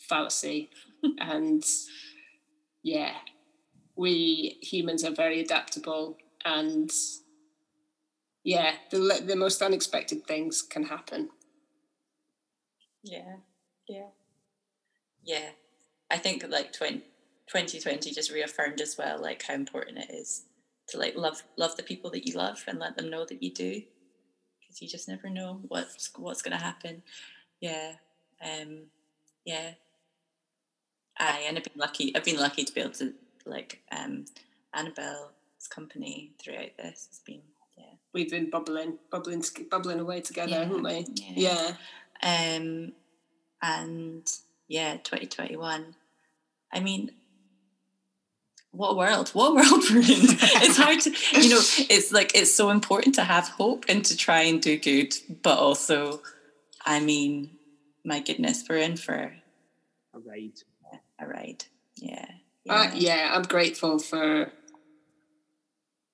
[0.08, 0.70] fallacy.
[1.18, 1.64] and
[2.82, 3.12] yeah,
[3.96, 6.90] we humans are very adaptable and
[8.42, 11.28] yeah the, the most unexpected things can happen.
[13.02, 13.36] Yeah
[13.86, 14.08] yeah.
[15.22, 15.50] Yeah
[16.11, 16.99] i think like 20,
[17.49, 20.45] 2020 just reaffirmed as well like how important it is
[20.89, 23.53] to like love love the people that you love and let them know that you
[23.53, 23.82] do
[24.61, 27.03] because you just never know what's what's going to happen
[27.61, 27.93] yeah
[28.45, 28.82] um
[29.45, 29.73] yeah
[31.20, 32.16] I and I've been lucky.
[32.16, 33.12] I've been lucky to be able to
[33.45, 34.24] like um,
[34.74, 37.43] Annabelle's company throughout this has been
[37.77, 37.85] yeah.
[38.12, 40.65] We've been bubbling, bubbling, bubbling away together, yeah.
[40.65, 41.07] haven't we?
[41.35, 41.74] Yeah.
[42.23, 42.57] yeah.
[42.57, 42.93] Um,
[43.62, 44.31] and
[44.69, 45.95] yeah, 2021.
[46.72, 47.10] I mean,
[48.72, 50.05] what world what world we're in
[50.62, 51.10] it's hard to
[51.40, 51.60] you know
[51.90, 55.59] it's like it's so important to have hope and to try and do good but
[55.59, 56.22] also
[56.86, 57.51] i mean
[58.05, 59.34] my goodness we're in for
[60.14, 60.60] a ride
[61.18, 61.64] a ride
[61.97, 62.26] yeah
[62.64, 62.74] yeah.
[62.74, 64.52] Uh, yeah, I'm grateful for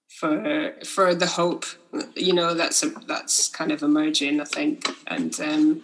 [0.08, 1.64] for for the hope.
[2.14, 5.82] You know, that's a, that's kind of emerging, I think, and um,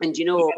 [0.00, 0.52] and you know,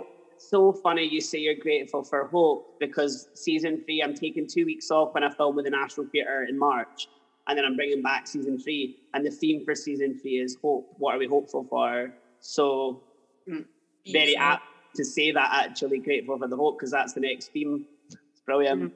[0.48, 4.90] so funny you say you're grateful for hope because season three, I'm taking two weeks
[4.90, 7.08] off when I film with the National Theatre in March,
[7.46, 10.94] and then I'm bringing back season three, and the theme for season three is hope.
[10.98, 12.14] What are we hopeful for?
[12.40, 13.02] So,
[13.48, 13.64] mm.
[14.10, 14.64] very apt
[14.96, 17.84] to say that actually grateful for the hope because that's the next theme.
[18.06, 18.94] It's brilliant.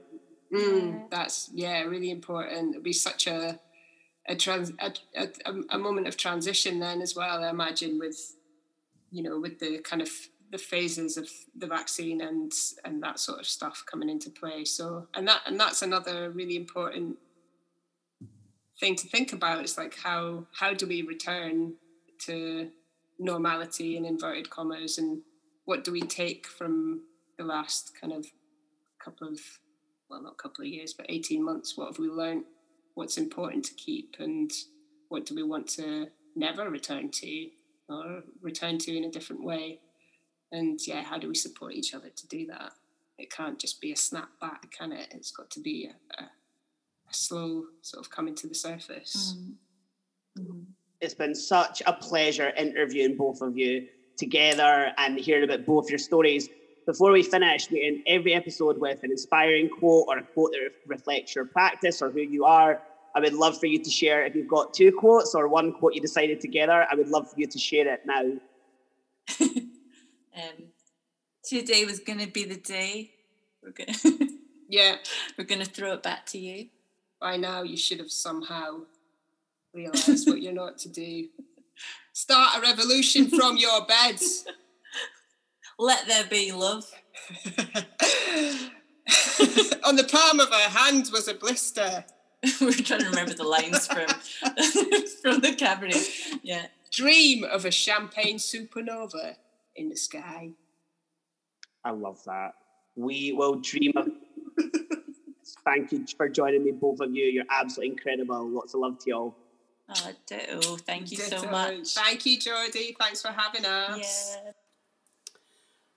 [0.53, 0.59] Mm.
[0.59, 2.71] Mm, that's yeah, really important.
[2.71, 3.59] It'll be such a
[4.29, 7.43] a, trans, a, a, a moment of transition then as well.
[7.43, 8.37] I imagine with
[9.11, 10.11] you know with the kind of
[10.53, 12.53] the phases of the vaccine and
[12.85, 14.65] and that sort of stuff coming into play.
[14.65, 17.17] So and that and that's another really important
[18.79, 19.61] thing to think about.
[19.61, 21.75] It's like how how do we return
[22.27, 22.71] to
[23.19, 25.23] normality in inverted commas and
[25.65, 27.01] what do we take from
[27.39, 28.27] the last kind of
[29.03, 29.39] couple of
[30.11, 32.45] well not couple of years but 18 months what have we learned
[32.95, 34.53] what's important to keep and
[35.09, 37.49] what do we want to never return to
[37.89, 39.79] or return to in a different way
[40.53, 42.73] and yeah how do we support each other to do that
[43.19, 46.25] it can't just be a snap back can it it's got to be a, a,
[46.25, 49.37] a slow sort of coming to the surface
[50.39, 50.61] mm-hmm.
[51.01, 55.99] it's been such a pleasure interviewing both of you together and hearing about both your
[55.99, 56.49] stories.
[56.87, 60.71] Before we finish, we end every episode with an inspiring quote or a quote that
[60.87, 62.83] reflects your practice or who you are.
[63.15, 65.95] I would love for you to share if you've got two quotes or one quote
[65.95, 66.87] you decided together.
[66.91, 68.23] I would love for you to share it now.
[70.37, 70.65] um,
[71.45, 73.11] today was going to be the day.
[73.63, 74.39] We're going.
[74.69, 74.97] yeah,
[75.37, 76.69] we're going to throw it back to you.
[77.21, 78.81] By now, you should have somehow
[79.73, 81.29] realised what you're not to do.
[82.13, 84.45] Start a revolution from your beds.
[85.79, 86.85] Let there be love.
[89.85, 92.05] On the palm of her hand was a blister.
[92.61, 94.07] We're trying to remember the lines from
[95.23, 96.09] from the cabinet
[96.43, 96.67] Yeah.
[96.91, 99.37] Dream of a champagne supernova
[99.77, 100.51] in the sky.
[101.85, 102.53] I love that.
[102.97, 104.09] We will dream of.
[105.65, 107.25] Thank you for joining me, both of you.
[107.25, 108.49] You're absolutely incredible.
[108.49, 109.37] Lots of love to you all.
[109.89, 110.77] Oh, ditto.
[110.77, 111.39] Thank you ditto.
[111.39, 111.95] so much.
[111.95, 112.97] Thank you, Jordy.
[112.99, 114.37] Thanks for having us.
[114.45, 114.53] Yeah.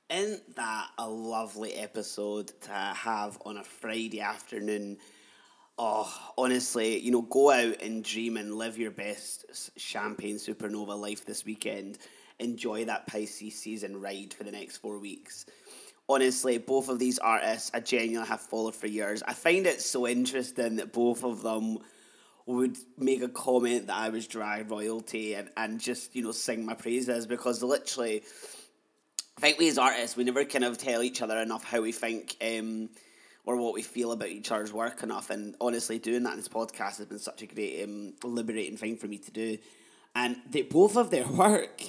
[0.10, 4.98] Isn't that a lovely episode to have on a Friday afternoon?
[5.78, 11.26] Oh, honestly, you know, go out and dream and live your best champagne supernova life
[11.26, 11.98] this weekend.
[12.40, 15.46] Enjoy that Pisces season ride for the next four weeks.
[16.08, 19.24] Honestly, both of these artists I genuinely have followed for years.
[19.24, 21.80] I find it so interesting that both of them
[22.46, 26.66] would make a comment that I was drag royalty and, and just, you know, sing
[26.66, 28.22] my praises because literally
[29.38, 31.92] I think we as artists we never kind of tell each other enough how we
[31.92, 32.90] think um,
[33.46, 35.30] or what we feel about each other's work enough.
[35.30, 38.96] And honestly, doing that in this podcast has been such a great um, liberating thing
[38.96, 39.58] for me to do.
[40.16, 41.82] And they, both of their work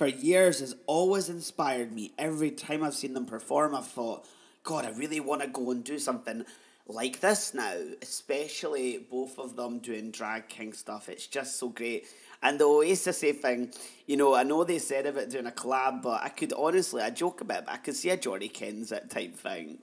[0.00, 2.10] for years has always inspired me.
[2.16, 4.26] Every time I've seen them perform, I've thought,
[4.62, 6.46] God, I really want to go and do something
[6.86, 11.10] like this now, especially both of them doing drag king stuff.
[11.10, 12.06] It's just so great.
[12.42, 13.74] And the Oasis thing,
[14.06, 17.10] you know, I know they said about doing a collab, but I could honestly, I
[17.10, 19.80] joke about it, I could see a Jordy Kensett type thing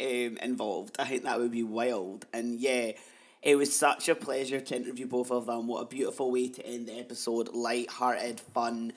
[0.00, 0.96] um, involved.
[0.98, 2.26] I think that would be wild.
[2.32, 2.90] And yeah,
[3.42, 5.68] it was such a pleasure to interview both of them.
[5.68, 7.54] What a beautiful way to end the episode.
[7.54, 8.92] Light-hearted, fun,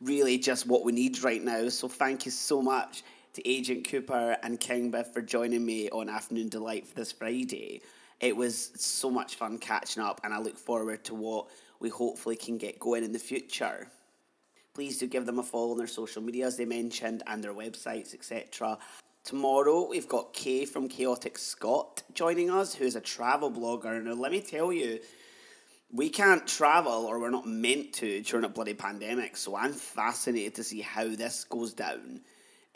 [0.00, 1.68] really just what we need right now.
[1.68, 3.02] So thank you so much
[3.34, 7.82] to Agent Cooper and King Biff for joining me on Afternoon Deelight for this Friday.
[8.20, 11.46] It was so much fun catching up, and I look forward to what
[11.78, 13.88] we hopefully can get going in the future.
[14.74, 17.54] Please do give them a follow on their social media, as they mentioned, and their
[17.54, 18.78] websites, etc.
[19.24, 24.02] Tomorrow, we've got Kay from Chaotic Scot joining us, who's a travel blogger.
[24.02, 24.98] Now, let me tell you,
[25.92, 29.36] we can't travel, or we're not meant to, during a bloody pandemic.
[29.36, 32.20] So I'm fascinated to see how this goes down.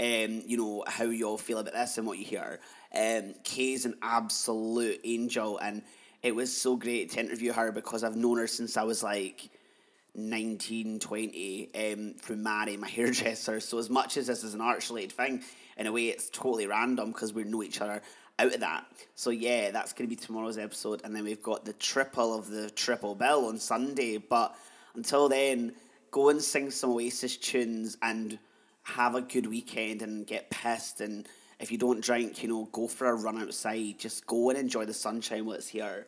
[0.01, 2.59] Um, you know, how you all feel about this and what you hear.
[2.95, 5.83] Um, Kay's an absolute angel, and
[6.23, 9.51] it was so great to interview her because I've known her since I was like
[10.15, 13.61] 19, 20, um, through Mary, my hairdresser.
[13.61, 15.43] So, as much as this is an arts related thing,
[15.77, 18.03] in a way it's totally random because we know each other
[18.43, 18.85] out of that.
[19.15, 22.51] So yeah, that's going to be tomorrow's episode, and then we've got the triple of
[22.51, 24.17] the triple bill on Sunday.
[24.19, 24.57] But
[24.95, 25.75] until then,
[26.11, 28.39] go and sing some Oasis tunes and
[28.83, 31.01] have a good weekend and get pissed.
[31.01, 31.29] And
[31.61, 33.99] if you don't drink, you know, go for a run outside.
[33.99, 36.07] Just go and enjoy the sunshine while it's here.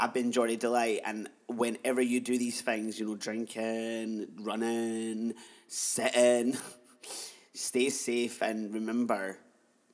[0.00, 5.34] I've been Jordy Delight, and whenever you do these things, you know, drinking, running,
[5.66, 6.56] sitting.
[7.52, 9.36] Stay safe and remember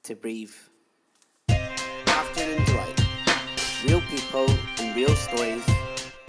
[0.03, 0.53] to breathe.
[2.64, 3.01] Delight.
[3.85, 4.48] Real people
[4.78, 5.64] and real stories.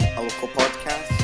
[0.00, 1.15] A local podcast